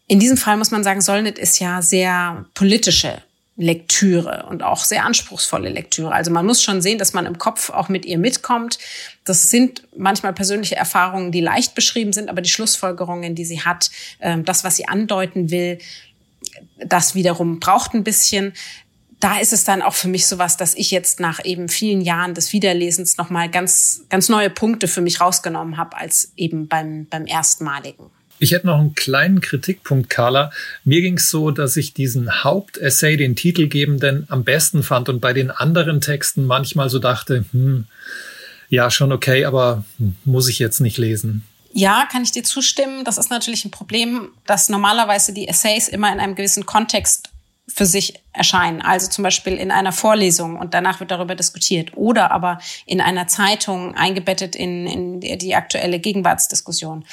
In 0.06 0.18
diesem 0.18 0.38
Fall 0.38 0.56
muss 0.56 0.70
man 0.70 0.82
sagen, 0.82 1.02
Solnit 1.02 1.38
ist 1.38 1.60
ja 1.60 1.82
sehr 1.82 2.46
politische 2.54 3.22
Lektüre 3.60 4.46
und 4.48 4.62
auch 4.62 4.84
sehr 4.84 5.04
anspruchsvolle 5.04 5.68
Lektüre. 5.68 6.12
Also 6.12 6.30
man 6.30 6.46
muss 6.46 6.62
schon 6.62 6.80
sehen, 6.80 6.98
dass 6.98 7.12
man 7.12 7.26
im 7.26 7.36
Kopf 7.36 7.68
auch 7.68 7.90
mit 7.90 8.06
ihr 8.06 8.16
mitkommt. 8.16 8.78
Das 9.24 9.50
sind 9.50 9.82
manchmal 9.94 10.32
persönliche 10.32 10.76
Erfahrungen, 10.76 11.30
die 11.30 11.42
leicht 11.42 11.74
beschrieben 11.74 12.14
sind, 12.14 12.30
aber 12.30 12.40
die 12.40 12.48
Schlussfolgerungen, 12.48 13.34
die 13.34 13.44
sie 13.44 13.60
hat, 13.60 13.90
ähm, 14.20 14.46
das, 14.46 14.64
was 14.64 14.76
sie 14.76 14.88
andeuten 14.88 15.50
will, 15.50 15.78
das 16.78 17.14
wiederum 17.14 17.60
braucht 17.60 17.92
ein 17.92 18.02
bisschen 18.02 18.54
da 19.20 19.38
ist 19.38 19.52
es 19.52 19.64
dann 19.64 19.82
auch 19.82 19.92
für 19.92 20.08
mich 20.08 20.26
sowas, 20.26 20.56
dass 20.56 20.74
ich 20.74 20.90
jetzt 20.90 21.20
nach 21.20 21.44
eben 21.44 21.68
vielen 21.68 22.00
Jahren 22.00 22.32
des 22.32 22.54
Wiederlesens 22.54 23.18
nochmal 23.18 23.50
ganz, 23.50 24.06
ganz 24.08 24.30
neue 24.30 24.48
Punkte 24.48 24.88
für 24.88 25.02
mich 25.02 25.20
rausgenommen 25.20 25.76
habe 25.76 25.98
als 25.98 26.32
eben 26.36 26.68
beim, 26.68 27.04
beim 27.04 27.26
erstmaligen. 27.26 28.10
Ich 28.40 28.52
hätte 28.52 28.66
noch 28.66 28.78
einen 28.78 28.94
kleinen 28.94 29.42
Kritikpunkt, 29.42 30.08
Carla. 30.08 30.50
Mir 30.82 31.02
ging 31.02 31.18
es 31.18 31.28
so, 31.28 31.50
dass 31.50 31.76
ich 31.76 31.92
diesen 31.92 32.42
Hauptessay, 32.42 33.18
den 33.18 33.36
Titelgebenden, 33.36 34.26
am 34.30 34.44
besten 34.44 34.82
fand 34.82 35.10
und 35.10 35.20
bei 35.20 35.34
den 35.34 35.50
anderen 35.50 36.00
Texten 36.00 36.46
manchmal 36.46 36.88
so 36.88 36.98
dachte, 36.98 37.44
hm, 37.52 37.84
ja, 38.70 38.90
schon 38.90 39.12
okay, 39.12 39.44
aber 39.44 39.84
muss 40.24 40.48
ich 40.48 40.58
jetzt 40.58 40.80
nicht 40.80 40.96
lesen. 40.96 41.44
Ja, 41.74 42.08
kann 42.10 42.22
ich 42.22 42.32
dir 42.32 42.42
zustimmen. 42.42 43.04
Das 43.04 43.18
ist 43.18 43.30
natürlich 43.30 43.66
ein 43.66 43.70
Problem, 43.70 44.30
dass 44.46 44.70
normalerweise 44.70 45.34
die 45.34 45.46
Essays 45.46 45.88
immer 45.88 46.10
in 46.10 46.18
einem 46.18 46.34
gewissen 46.34 46.64
Kontext 46.64 47.28
für 47.68 47.86
sich 47.86 48.14
erscheinen. 48.32 48.82
Also 48.82 49.08
zum 49.08 49.22
Beispiel 49.22 49.54
in 49.54 49.70
einer 49.70 49.92
Vorlesung 49.92 50.56
und 50.56 50.74
danach 50.74 51.00
wird 51.00 51.10
darüber 51.10 51.34
diskutiert 51.34 51.92
oder 51.96 52.30
aber 52.30 52.58
in 52.86 53.00
einer 53.00 53.28
Zeitung 53.28 53.94
eingebettet 53.94 54.56
in, 54.56 54.86
in 54.86 55.20
die 55.20 55.54
aktuelle 55.54 55.98
Gegenwartsdiskussion. 55.98 57.04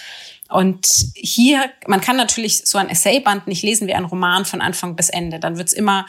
Und 0.49 0.88
hier, 1.13 1.69
man 1.88 2.01
kann 2.01 2.15
natürlich 2.15 2.65
so 2.65 2.77
ein 2.77 2.89
Essayband 2.89 3.47
nicht 3.47 3.63
lesen 3.63 3.88
wie 3.88 3.93
ein 3.93 4.05
Roman 4.05 4.45
von 4.45 4.62
Anfang 4.62 4.95
bis 4.95 5.10
Ende. 5.10 5.39
Dann 5.39 5.57
wird's 5.57 5.73
immer, 5.73 6.05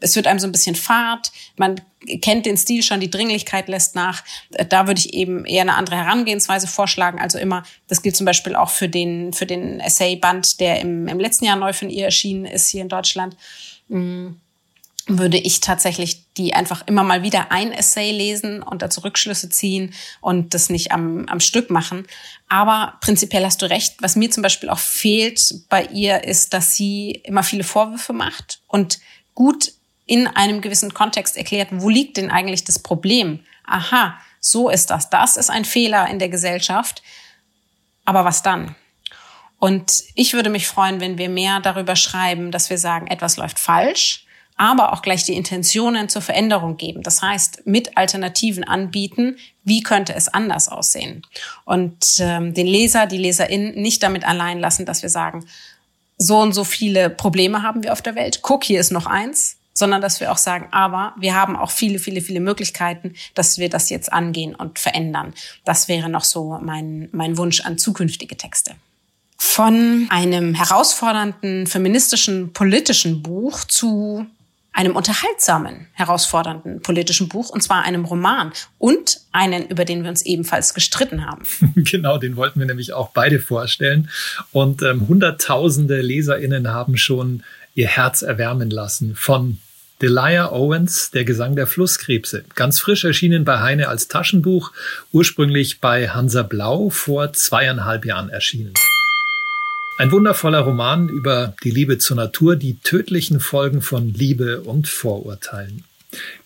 es 0.00 0.16
wird 0.16 0.26
einem 0.26 0.38
so 0.38 0.46
ein 0.46 0.52
bisschen 0.52 0.74
fad. 0.74 1.30
Man 1.56 1.80
kennt 2.20 2.46
den 2.46 2.56
Stil 2.56 2.82
schon, 2.82 3.00
die 3.00 3.10
Dringlichkeit 3.10 3.68
lässt 3.68 3.94
nach. 3.94 4.24
Da 4.68 4.86
würde 4.86 4.98
ich 4.98 5.14
eben 5.14 5.44
eher 5.44 5.62
eine 5.62 5.74
andere 5.74 5.96
Herangehensweise 5.96 6.66
vorschlagen. 6.66 7.20
Also 7.20 7.38
immer, 7.38 7.64
das 7.88 8.02
gilt 8.02 8.16
zum 8.16 8.26
Beispiel 8.26 8.56
auch 8.56 8.70
für 8.70 8.88
den, 8.88 9.32
für 9.32 9.46
den 9.46 9.80
Essayband, 9.80 10.60
der 10.60 10.80
im, 10.80 11.06
im 11.08 11.20
letzten 11.20 11.44
Jahr 11.44 11.56
neu 11.56 11.72
von 11.72 11.90
ihr 11.90 12.06
erschienen 12.06 12.44
ist 12.46 12.68
hier 12.68 12.82
in 12.82 12.88
Deutschland 12.88 13.36
Mm, 13.92 14.36
würde 15.06 15.36
ich 15.38 15.60
tatsächlich 15.60 16.32
die 16.34 16.54
einfach 16.54 16.86
immer 16.86 17.02
mal 17.02 17.22
wieder 17.22 17.50
ein 17.50 17.72
Essay 17.72 18.10
lesen 18.10 18.62
und 18.62 18.82
dazu 18.82 19.00
Rückschlüsse 19.00 19.48
ziehen 19.48 19.92
und 20.20 20.54
das 20.54 20.70
nicht 20.70 20.92
am, 20.92 21.26
am 21.28 21.40
Stück 21.40 21.70
machen. 21.70 22.06
Aber 22.48 22.98
prinzipiell 23.00 23.44
hast 23.44 23.60
du 23.62 23.68
recht. 23.68 23.96
Was 24.00 24.16
mir 24.16 24.30
zum 24.30 24.42
Beispiel 24.42 24.68
auch 24.68 24.78
fehlt 24.78 25.40
bei 25.68 25.84
ihr 25.86 26.24
ist, 26.24 26.54
dass 26.54 26.74
sie 26.74 27.20
immer 27.24 27.42
viele 27.42 27.64
Vorwürfe 27.64 28.12
macht 28.12 28.60
und 28.68 29.00
gut 29.34 29.72
in 30.06 30.26
einem 30.26 30.60
gewissen 30.60 30.94
Kontext 30.94 31.36
erklärt, 31.36 31.68
wo 31.72 31.88
liegt 31.88 32.16
denn 32.16 32.30
eigentlich 32.30 32.64
das 32.64 32.78
Problem? 32.78 33.40
Aha, 33.66 34.18
so 34.40 34.68
ist 34.68 34.90
das. 34.90 35.10
Das 35.10 35.36
ist 35.36 35.50
ein 35.50 35.64
Fehler 35.64 36.08
in 36.08 36.18
der 36.18 36.28
Gesellschaft. 36.28 37.02
Aber 38.04 38.24
was 38.24 38.42
dann? 38.42 38.74
Und 39.58 40.02
ich 40.16 40.32
würde 40.32 40.50
mich 40.50 40.66
freuen, 40.66 41.00
wenn 41.00 41.18
wir 41.18 41.28
mehr 41.28 41.60
darüber 41.60 41.94
schreiben, 41.94 42.50
dass 42.50 42.68
wir 42.68 42.78
sagen, 42.78 43.06
etwas 43.06 43.36
läuft 43.36 43.60
falsch, 43.60 44.26
aber 44.56 44.92
auch 44.92 45.02
gleich 45.02 45.24
die 45.24 45.34
Intentionen 45.34 46.08
zur 46.08 46.22
Veränderung 46.22 46.76
geben. 46.76 47.02
Das 47.02 47.22
heißt, 47.22 47.66
mit 47.66 47.96
Alternativen 47.96 48.64
anbieten, 48.64 49.36
wie 49.64 49.82
könnte 49.82 50.14
es 50.14 50.28
anders 50.28 50.68
aussehen? 50.68 51.22
Und 51.64 52.18
ähm, 52.18 52.54
den 52.54 52.66
Leser, 52.66 53.06
die 53.06 53.18
Leserin 53.18 53.74
nicht 53.74 54.02
damit 54.02 54.24
allein 54.26 54.60
lassen, 54.60 54.86
dass 54.86 55.02
wir 55.02 55.10
sagen, 55.10 55.46
so 56.18 56.38
und 56.38 56.52
so 56.52 56.64
viele 56.64 57.10
Probleme 57.10 57.62
haben 57.62 57.82
wir 57.82 57.92
auf 57.92 58.02
der 58.02 58.14
Welt. 58.14 58.40
Guck, 58.42 58.64
hier 58.64 58.80
ist 58.80 58.92
noch 58.92 59.06
eins 59.06 59.56
sondern 59.74 60.02
dass 60.02 60.20
wir 60.20 60.30
auch 60.30 60.36
sagen, 60.36 60.68
aber 60.70 61.14
wir 61.18 61.34
haben 61.34 61.56
auch 61.56 61.70
viele, 61.70 61.98
viele, 61.98 62.20
viele 62.20 62.40
Möglichkeiten, 62.40 63.14
dass 63.34 63.56
wir 63.56 63.70
das 63.70 63.88
jetzt 63.88 64.12
angehen 64.12 64.54
und 64.54 64.78
verändern. 64.78 65.32
Das 65.64 65.88
wäre 65.88 66.10
noch 66.10 66.24
so 66.24 66.58
mein, 66.60 67.08
mein 67.12 67.38
Wunsch 67.38 67.62
an 67.62 67.78
zukünftige 67.78 68.36
Texte 68.36 68.74
von 69.42 70.06
einem 70.08 70.54
herausfordernden 70.54 71.66
feministischen 71.66 72.52
politischen 72.52 73.22
Buch 73.22 73.64
zu 73.64 74.24
einem 74.82 74.96
unterhaltsamen, 74.96 75.86
herausfordernden 75.92 76.82
politischen 76.82 77.28
Buch, 77.28 77.50
und 77.50 77.62
zwar 77.62 77.84
einem 77.84 78.04
Roman 78.04 78.52
und 78.78 79.20
einen, 79.30 79.68
über 79.68 79.84
den 79.84 80.02
wir 80.02 80.10
uns 80.10 80.22
ebenfalls 80.22 80.74
gestritten 80.74 81.24
haben. 81.24 81.42
Genau, 81.92 82.18
den 82.18 82.36
wollten 82.36 82.58
wir 82.58 82.66
nämlich 82.66 82.92
auch 82.92 83.10
beide 83.10 83.38
vorstellen. 83.38 84.08
Und 84.50 84.82
ähm, 84.82 85.08
Hunderttausende 85.08 86.00
LeserInnen 86.00 86.68
haben 86.68 86.96
schon 86.96 87.42
ihr 87.74 87.86
Herz 87.86 88.22
erwärmen 88.22 88.70
lassen 88.70 89.14
von 89.14 89.58
Delia 90.00 90.50
Owens, 90.50 91.10
Der 91.12 91.24
Gesang 91.24 91.54
der 91.54 91.66
Flusskrebse. 91.66 92.44
Ganz 92.54 92.80
frisch 92.80 93.04
erschienen 93.04 93.44
bei 93.44 93.60
Heine 93.60 93.88
als 93.88 94.08
Taschenbuch, 94.08 94.72
ursprünglich 95.12 95.80
bei 95.80 96.08
Hansa 96.08 96.42
Blau 96.42 96.90
vor 96.90 97.32
zweieinhalb 97.32 98.04
Jahren 98.04 98.28
erschienen. 98.28 98.74
Ein 99.98 100.10
wundervoller 100.10 100.60
Roman 100.60 101.10
über 101.10 101.54
die 101.62 101.70
Liebe 101.70 101.98
zur 101.98 102.16
Natur, 102.16 102.56
die 102.56 102.78
tödlichen 102.78 103.40
Folgen 103.40 103.82
von 103.82 104.12
Liebe 104.12 104.62
und 104.62 104.88
Vorurteilen. 104.88 105.84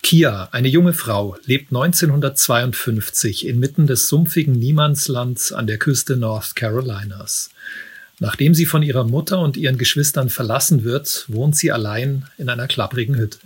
Kia, 0.03 0.49
eine 0.51 0.69
junge 0.69 0.93
Frau, 0.93 1.37
lebt 1.45 1.71
1952 1.71 3.47
inmitten 3.47 3.87
des 3.87 4.09
sumpfigen 4.09 4.59
Niemandslands 4.59 5.53
an 5.53 5.69
der 5.69 5.79
Küste 5.79 6.17
North 6.17 6.57
Carolinas. 6.57 7.51
Nachdem 8.19 8.53
sie 8.53 8.67
von 8.67 8.83
ihrer 8.83 9.05
Mutter 9.05 9.39
und 9.39 9.57
ihren 9.57 9.79
Geschwistern 9.79 10.29
verlassen 10.29 10.83
wird, 10.83 11.25
wohnt 11.29 11.57
sie 11.57 11.71
allein 11.71 12.27
in 12.39 12.49
einer 12.49 12.67
klapprigen 12.67 13.17
Hütte. 13.17 13.39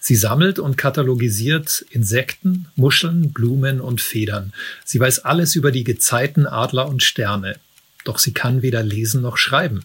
Sie 0.00 0.16
sammelt 0.16 0.58
und 0.58 0.78
katalogisiert 0.78 1.84
Insekten, 1.90 2.68
Muscheln, 2.74 3.32
Blumen 3.32 3.82
und 3.82 4.00
Federn. 4.00 4.54
Sie 4.84 4.98
weiß 4.98 5.20
alles 5.20 5.56
über 5.56 5.72
die 5.72 5.84
Gezeiten, 5.84 6.46
Adler 6.46 6.88
und 6.88 7.02
Sterne 7.02 7.56
doch 8.04 8.18
sie 8.18 8.32
kann 8.32 8.62
weder 8.62 8.82
lesen 8.82 9.22
noch 9.22 9.36
schreiben. 9.36 9.84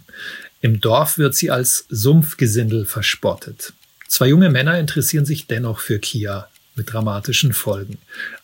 Im 0.61 0.81
Dorf 0.81 1.17
wird 1.17 1.35
sie 1.35 1.51
als 1.51 1.85
Sumpfgesindel 1.89 2.85
verspottet. 2.85 3.73
Zwei 4.07 4.27
junge 4.27 4.49
Männer 4.49 4.79
interessieren 4.79 5.25
sich 5.25 5.47
dennoch 5.47 5.79
für 5.79 5.99
Kia 5.99 6.47
mit 6.75 6.91
dramatischen 6.91 7.53
Folgen. 7.53 7.97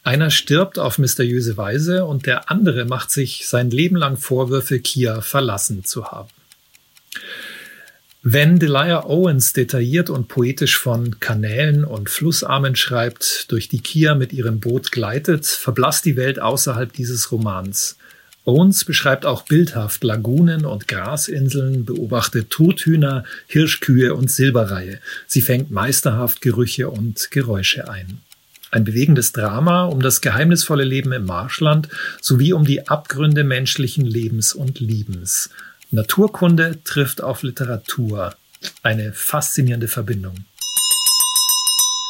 Einer 0.03 0.31
stirbt 0.31 0.79
auf 0.79 0.97
mysteriöse 0.97 1.57
Weise 1.57 2.05
und 2.05 2.25
der 2.25 2.49
andere 2.49 2.85
macht 2.85 3.11
sich 3.11 3.47
sein 3.47 3.69
Leben 3.71 3.95
lang 3.95 4.17
Vorwürfe, 4.17 4.79
Kia 4.79 5.21
verlassen 5.21 5.83
zu 5.83 6.05
haben. 6.05 6.29
Wenn 8.23 8.59
Delia 8.59 9.05
Owens 9.05 9.51
detailliert 9.53 10.11
und 10.11 10.27
poetisch 10.27 10.77
von 10.77 11.19
Kanälen 11.19 11.83
und 11.83 12.07
Flussarmen 12.07 12.75
schreibt, 12.75 13.51
durch 13.51 13.67
die 13.67 13.79
Kia 13.79 14.13
mit 14.13 14.31
ihrem 14.31 14.59
Boot 14.59 14.91
gleitet, 14.91 15.47
verblasst 15.47 16.05
die 16.05 16.15
Welt 16.15 16.39
außerhalb 16.39 16.93
dieses 16.93 17.31
Romans. 17.31 17.97
Owens 18.43 18.85
beschreibt 18.85 19.25
auch 19.25 19.43
bildhaft 19.43 20.03
Lagunen 20.03 20.65
und 20.65 20.87
Grasinseln, 20.87 21.85
beobachtet 21.85 22.49
Truthühner, 22.49 23.23
Hirschkühe 23.47 24.15
und 24.15 24.31
Silberreihe. 24.31 24.99
Sie 25.27 25.41
fängt 25.41 25.69
meisterhaft 25.69 26.41
Gerüche 26.41 26.89
und 26.89 27.29
Geräusche 27.29 27.87
ein. 27.87 28.19
Ein 28.71 28.83
bewegendes 28.83 29.31
Drama 29.31 29.85
um 29.85 30.01
das 30.01 30.21
geheimnisvolle 30.21 30.85
Leben 30.85 31.11
im 31.11 31.25
Marschland 31.25 31.89
sowie 32.21 32.53
um 32.53 32.65
die 32.65 32.87
Abgründe 32.87 33.43
menschlichen 33.43 34.05
Lebens 34.05 34.53
und 34.53 34.79
Liebens. 34.79 35.49
Naturkunde 35.91 36.79
trifft 36.83 37.21
auf 37.21 37.43
Literatur. 37.43 38.33
Eine 38.81 39.11
faszinierende 39.13 39.87
Verbindung 39.87 40.45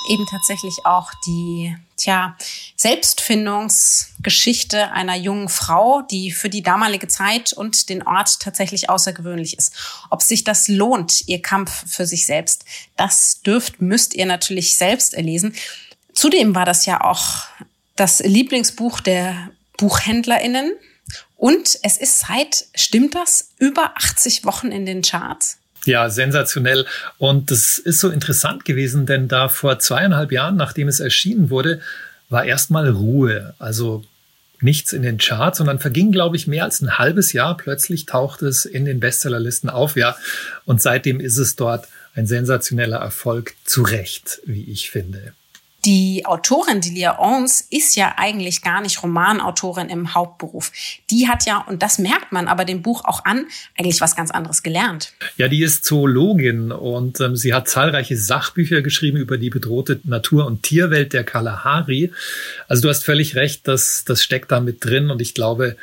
eben 0.09 0.25
tatsächlich 0.25 0.85
auch 0.85 1.11
die, 1.25 1.75
tja, 1.97 2.37
Selbstfindungsgeschichte 2.75 4.91
einer 4.91 5.15
jungen 5.15 5.49
Frau, 5.49 6.01
die 6.01 6.31
für 6.31 6.49
die 6.49 6.63
damalige 6.63 7.07
Zeit 7.07 7.53
und 7.53 7.89
den 7.89 8.03
Ort 8.03 8.39
tatsächlich 8.39 8.89
außergewöhnlich 8.89 9.57
ist. 9.57 9.73
Ob 10.09 10.21
sich 10.21 10.43
das 10.43 10.67
lohnt, 10.67 11.27
ihr 11.27 11.41
Kampf 11.41 11.85
für 11.87 12.05
sich 12.05 12.25
selbst, 12.25 12.65
das 12.97 13.41
dürft, 13.41 13.81
müsst 13.81 14.13
ihr 14.13 14.25
natürlich 14.25 14.75
selbst 14.77 15.13
erlesen. 15.13 15.55
Zudem 16.13 16.55
war 16.55 16.65
das 16.65 16.85
ja 16.85 17.01
auch 17.01 17.45
das 17.95 18.19
Lieblingsbuch 18.19 18.99
der 18.99 19.51
BuchhändlerInnen. 19.77 20.73
Und 21.37 21.79
es 21.83 21.97
ist 21.97 22.19
seit, 22.19 22.65
stimmt 22.75 23.15
das, 23.15 23.49
über 23.57 23.97
80 23.97 24.45
Wochen 24.45 24.71
in 24.71 24.85
den 24.85 25.01
Charts. 25.01 25.57
Ja, 25.85 26.09
sensationell. 26.09 26.85
Und 27.17 27.51
das 27.51 27.77
ist 27.77 27.99
so 27.99 28.09
interessant 28.09 28.65
gewesen, 28.65 29.05
denn 29.05 29.27
da 29.27 29.49
vor 29.49 29.79
zweieinhalb 29.79 30.31
Jahren, 30.31 30.55
nachdem 30.55 30.87
es 30.87 30.99
erschienen 30.99 31.49
wurde, 31.49 31.81
war 32.29 32.45
erstmal 32.45 32.89
Ruhe. 32.89 33.55
Also 33.59 34.03
nichts 34.61 34.93
in 34.93 35.01
den 35.01 35.17
Charts 35.17 35.59
und 35.59 35.67
dann 35.67 35.79
verging, 35.79 36.11
glaube 36.11 36.35
ich, 36.35 36.47
mehr 36.47 36.65
als 36.65 36.81
ein 36.81 36.99
halbes 36.99 37.33
Jahr. 37.33 37.57
Plötzlich 37.57 38.05
taucht 38.05 38.43
es 38.43 38.65
in 38.65 38.85
den 38.85 38.99
Bestsellerlisten 38.99 39.69
auf, 39.69 39.95
ja. 39.95 40.15
Und 40.65 40.81
seitdem 40.81 41.19
ist 41.19 41.37
es 41.37 41.55
dort 41.55 41.87
ein 42.13 42.27
sensationeller 42.27 42.97
Erfolg, 42.97 43.55
zu 43.65 43.81
Recht, 43.81 44.41
wie 44.45 44.69
ich 44.69 44.91
finde. 44.91 45.33
Die 45.85 46.25
Autorin, 46.25 46.79
die 46.79 46.91
Leah 46.91 47.17
Owens, 47.19 47.65
ist 47.69 47.95
ja 47.95 48.13
eigentlich 48.17 48.61
gar 48.61 48.81
nicht 48.81 49.01
Romanautorin 49.01 49.89
im 49.89 50.13
Hauptberuf. 50.13 50.71
Die 51.09 51.27
hat 51.27 51.45
ja, 51.45 51.57
und 51.67 51.81
das 51.81 51.97
merkt 51.97 52.31
man 52.31 52.47
aber 52.47 52.65
dem 52.65 52.83
Buch 52.83 53.03
auch 53.05 53.25
an, 53.25 53.47
eigentlich 53.77 53.99
was 53.99 54.15
ganz 54.15 54.29
anderes 54.29 54.61
gelernt. 54.61 55.13
Ja, 55.37 55.47
die 55.47 55.63
ist 55.63 55.83
Zoologin 55.83 56.71
und 56.71 57.19
ähm, 57.19 57.35
sie 57.35 57.53
hat 57.53 57.67
zahlreiche 57.67 58.15
Sachbücher 58.15 58.81
geschrieben 58.83 59.17
über 59.17 59.39
die 59.39 59.49
bedrohte 59.49 59.99
Natur- 60.03 60.45
und 60.45 60.61
Tierwelt 60.61 61.13
der 61.13 61.23
Kalahari. 61.23 62.11
Also 62.67 62.83
du 62.83 62.89
hast 62.89 63.03
völlig 63.03 63.35
recht, 63.35 63.67
das, 63.67 64.03
das 64.05 64.21
steckt 64.21 64.51
da 64.51 64.59
mit 64.59 64.85
drin 64.85 65.09
und 65.09 65.19
ich 65.19 65.33
glaube, 65.33 65.77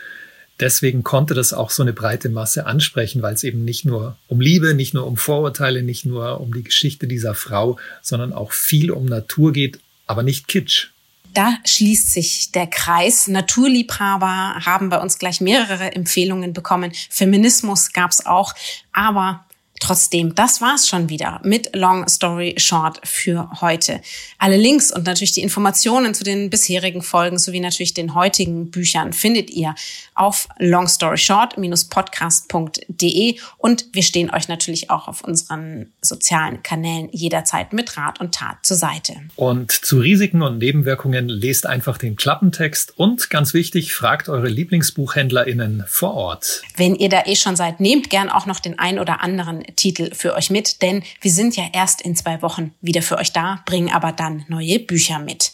deswegen 0.60 1.02
konnte 1.02 1.34
das 1.34 1.52
auch 1.52 1.70
so 1.70 1.82
eine 1.82 1.92
breite 1.92 2.28
Masse 2.28 2.66
ansprechen, 2.66 3.22
weil 3.22 3.34
es 3.34 3.42
eben 3.42 3.64
nicht 3.64 3.84
nur 3.84 4.16
um 4.28 4.40
Liebe, 4.40 4.74
nicht 4.74 4.94
nur 4.94 5.06
um 5.06 5.16
Vorurteile, 5.16 5.82
nicht 5.82 6.04
nur 6.04 6.40
um 6.40 6.52
die 6.52 6.62
Geschichte 6.62 7.08
dieser 7.08 7.34
Frau, 7.34 7.78
sondern 8.00 8.32
auch 8.32 8.52
viel 8.52 8.92
um 8.92 9.06
Natur 9.06 9.52
geht 9.52 9.80
aber 10.08 10.24
nicht 10.24 10.48
Kitsch. 10.48 10.88
Da 11.34 11.58
schließt 11.64 12.12
sich 12.12 12.52
der 12.52 12.66
Kreis. 12.66 13.28
Naturliebhaber 13.28 14.64
haben 14.64 14.88
bei 14.88 14.98
uns 14.98 15.18
gleich 15.18 15.40
mehrere 15.40 15.92
Empfehlungen 15.94 16.52
bekommen. 16.52 16.92
Feminismus 17.10 17.92
gab's 17.92 18.26
auch. 18.26 18.54
Aber 18.92 19.44
Trotzdem, 19.80 20.34
das 20.34 20.60
war's 20.60 20.86
schon 20.88 21.08
wieder 21.08 21.40
mit 21.44 21.74
Long 21.74 22.06
Story 22.08 22.56
Short 22.58 23.00
für 23.04 23.48
heute. 23.60 24.00
Alle 24.38 24.56
Links 24.56 24.90
und 24.92 25.06
natürlich 25.06 25.32
die 25.32 25.42
Informationen 25.42 26.14
zu 26.14 26.24
den 26.24 26.50
bisherigen 26.50 27.02
Folgen 27.02 27.38
sowie 27.38 27.60
natürlich 27.60 27.94
den 27.94 28.14
heutigen 28.14 28.70
Büchern 28.70 29.12
findet 29.12 29.50
ihr 29.50 29.76
auf 30.14 30.48
longstoryshort-podcast.de 30.58 33.36
und 33.56 33.86
wir 33.92 34.02
stehen 34.02 34.30
euch 34.30 34.48
natürlich 34.48 34.90
auch 34.90 35.06
auf 35.08 35.22
unseren 35.22 35.92
sozialen 36.02 36.62
Kanälen 36.62 37.08
jederzeit 37.12 37.72
mit 37.72 37.96
Rat 37.96 38.20
und 38.20 38.34
Tat 38.34 38.58
zur 38.62 38.76
Seite. 38.76 39.14
Und 39.36 39.72
zu 39.72 40.00
Risiken 40.00 40.42
und 40.42 40.58
Nebenwirkungen 40.58 41.28
lest 41.28 41.66
einfach 41.66 41.96
den 41.98 42.16
Klappentext 42.16 42.98
und 42.98 43.30
ganz 43.30 43.54
wichtig, 43.54 43.94
fragt 43.94 44.28
eure 44.28 44.48
Lieblingsbuchhändlerinnen 44.48 45.84
vor 45.86 46.14
Ort. 46.14 46.62
Wenn 46.76 46.96
ihr 46.96 47.08
da 47.08 47.22
eh 47.26 47.36
schon 47.36 47.54
seid, 47.56 47.80
nehmt 47.80 48.10
gern 48.10 48.28
auch 48.28 48.44
noch 48.46 48.60
den 48.60 48.78
ein 48.78 48.98
oder 48.98 49.22
anderen 49.22 49.62
Titel 49.76 50.14
für 50.14 50.34
euch 50.34 50.50
mit, 50.50 50.82
denn 50.82 51.02
wir 51.20 51.30
sind 51.30 51.56
ja 51.56 51.64
erst 51.72 52.02
in 52.02 52.16
zwei 52.16 52.42
Wochen 52.42 52.74
wieder 52.80 53.02
für 53.02 53.18
euch 53.18 53.32
da, 53.32 53.62
bringen 53.66 53.92
aber 53.92 54.12
dann 54.12 54.44
neue 54.48 54.78
Bücher 54.78 55.18
mit. 55.18 55.52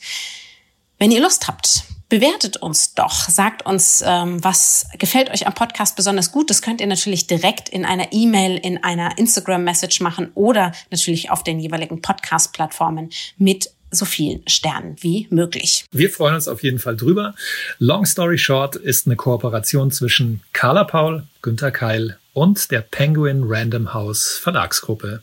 Wenn 0.98 1.10
ihr 1.10 1.20
Lust 1.20 1.48
habt, 1.48 1.84
bewertet 2.08 2.56
uns 2.58 2.94
doch. 2.94 3.28
Sagt 3.28 3.66
uns, 3.66 4.02
ähm, 4.06 4.42
was 4.44 4.86
gefällt 4.98 5.30
euch 5.30 5.46
am 5.46 5.54
Podcast 5.54 5.96
besonders 5.96 6.30
gut. 6.30 6.50
Das 6.50 6.62
könnt 6.62 6.80
ihr 6.80 6.86
natürlich 6.86 7.26
direkt 7.26 7.68
in 7.68 7.84
einer 7.84 8.12
E-Mail, 8.12 8.56
in 8.56 8.82
einer 8.82 9.18
Instagram-Message 9.18 10.00
machen 10.00 10.30
oder 10.34 10.72
natürlich 10.90 11.30
auf 11.30 11.42
den 11.42 11.58
jeweiligen 11.58 12.00
Podcast-Plattformen 12.00 13.10
mit 13.36 13.70
so 13.90 14.04
vielen 14.04 14.46
Sternen 14.48 14.96
wie 15.00 15.26
möglich. 15.30 15.84
Wir 15.92 16.10
freuen 16.10 16.34
uns 16.34 16.48
auf 16.48 16.62
jeden 16.62 16.78
Fall 16.78 16.96
drüber. 16.96 17.34
Long 17.78 18.04
Story 18.06 18.38
Short 18.38 18.76
ist 18.76 19.06
eine 19.06 19.16
Kooperation 19.16 19.90
zwischen 19.90 20.42
Carla 20.52 20.84
Paul, 20.84 21.24
Günter 21.42 21.70
Keil 21.70 22.18
und 22.34 22.72
der 22.72 22.80
Penguin 22.80 23.44
Random 23.46 23.94
House 23.94 24.38
Verlagsgruppe. 24.42 25.22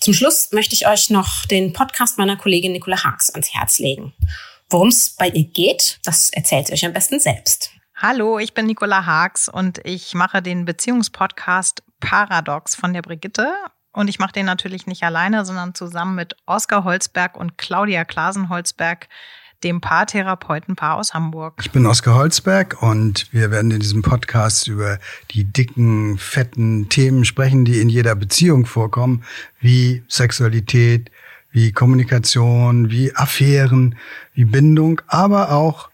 Zum 0.00 0.14
Schluss 0.14 0.48
möchte 0.52 0.74
ich 0.74 0.88
euch 0.88 1.10
noch 1.10 1.44
den 1.44 1.74
Podcast 1.74 2.16
meiner 2.16 2.36
Kollegin 2.36 2.72
Nicola 2.72 3.04
Haags 3.04 3.28
ans 3.30 3.52
Herz 3.52 3.78
legen. 3.78 4.14
Worum 4.70 4.88
es 4.88 5.10
bei 5.10 5.28
ihr 5.28 5.44
geht, 5.44 6.00
das 6.04 6.30
erzählt 6.30 6.66
sie 6.66 6.72
euch 6.72 6.86
am 6.86 6.94
besten 6.94 7.20
selbst. 7.20 7.70
Hallo, 7.94 8.38
ich 8.38 8.54
bin 8.54 8.66
Nicola 8.66 9.04
Haags 9.04 9.48
und 9.48 9.80
ich 9.84 10.14
mache 10.14 10.40
den 10.40 10.64
Beziehungspodcast 10.64 11.82
Paradox 12.00 12.74
von 12.74 12.94
der 12.94 13.02
Brigitte. 13.02 13.52
Und 13.92 14.08
ich 14.08 14.18
mache 14.18 14.32
den 14.32 14.46
natürlich 14.46 14.86
nicht 14.86 15.02
alleine, 15.02 15.44
sondern 15.44 15.74
zusammen 15.74 16.14
mit 16.14 16.36
Oskar 16.46 16.84
Holzberg 16.84 17.36
und 17.36 17.58
Claudia 17.58 18.04
Klasen-Holzberg, 18.04 19.08
dem 19.64 19.80
Paartherapeutenpaar 19.80 20.96
aus 20.96 21.14
Hamburg. 21.14 21.54
Ich 21.60 21.70
bin 21.70 21.86
Oskar 21.86 22.14
Holzberg 22.14 22.82
und 22.82 23.32
wir 23.32 23.50
werden 23.50 23.70
in 23.70 23.80
diesem 23.80 24.02
Podcast 24.02 24.68
über 24.68 24.98
die 25.30 25.44
dicken, 25.44 26.18
fetten 26.18 26.88
Themen 26.88 27.24
sprechen, 27.24 27.64
die 27.64 27.80
in 27.80 27.88
jeder 27.88 28.14
Beziehung 28.14 28.66
vorkommen, 28.66 29.24
wie 29.60 30.02
Sexualität, 30.08 31.10
wie 31.50 31.72
Kommunikation, 31.72 32.90
wie 32.90 33.14
Affären, 33.14 33.96
wie 34.34 34.44
Bindung, 34.44 35.00
aber 35.08 35.50
auch 35.50 35.88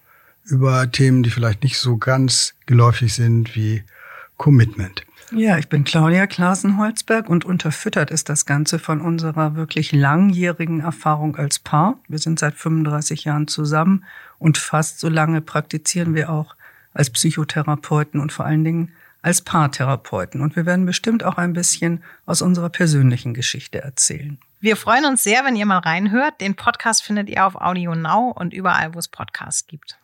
über 0.44 0.90
Themen, 0.90 1.22
die 1.22 1.30
vielleicht 1.30 1.62
nicht 1.62 1.78
so 1.78 1.96
ganz 1.96 2.54
geläufig 2.66 3.14
sind, 3.14 3.56
wie 3.56 3.82
Commitment. 4.36 5.06
Ja, 5.30 5.58
ich 5.58 5.68
bin 5.68 5.84
Claudia 5.84 6.26
Klasen-Holzberg 6.26 7.28
und 7.28 7.44
unterfüttert 7.44 8.10
ist 8.10 8.28
das 8.28 8.46
Ganze 8.46 8.78
von 8.78 9.00
unserer 9.00 9.56
wirklich 9.56 9.92
langjährigen 9.92 10.80
Erfahrung 10.80 11.36
als 11.36 11.58
Paar. 11.58 11.98
Wir 12.08 12.18
sind 12.18 12.38
seit 12.38 12.54
35 12.54 13.24
Jahren 13.24 13.48
zusammen 13.48 14.04
und 14.38 14.58
fast 14.58 15.00
so 15.00 15.08
lange 15.08 15.40
praktizieren 15.40 16.14
wir 16.14 16.30
auch 16.30 16.54
als 16.92 17.10
Psychotherapeuten 17.10 18.20
und 18.20 18.32
vor 18.32 18.44
allen 18.44 18.64
Dingen 18.64 18.92
als 19.22 19.40
Paartherapeuten. 19.40 20.42
Und 20.42 20.54
wir 20.54 20.66
werden 20.66 20.86
bestimmt 20.86 21.24
auch 21.24 21.38
ein 21.38 21.54
bisschen 21.54 22.04
aus 22.26 22.42
unserer 22.42 22.68
persönlichen 22.68 23.34
Geschichte 23.34 23.80
erzählen. 23.80 24.38
Wir 24.60 24.76
freuen 24.76 25.06
uns 25.06 25.24
sehr, 25.24 25.44
wenn 25.44 25.56
ihr 25.56 25.66
mal 25.66 25.78
reinhört. 25.78 26.40
Den 26.40 26.54
Podcast 26.54 27.02
findet 27.02 27.28
ihr 27.28 27.44
auf 27.44 27.54
Audio 27.54 27.94
Now 27.94 28.32
und 28.36 28.52
überall, 28.52 28.94
wo 28.94 28.98
es 28.98 29.08
Podcasts 29.08 29.66
gibt. 29.66 29.98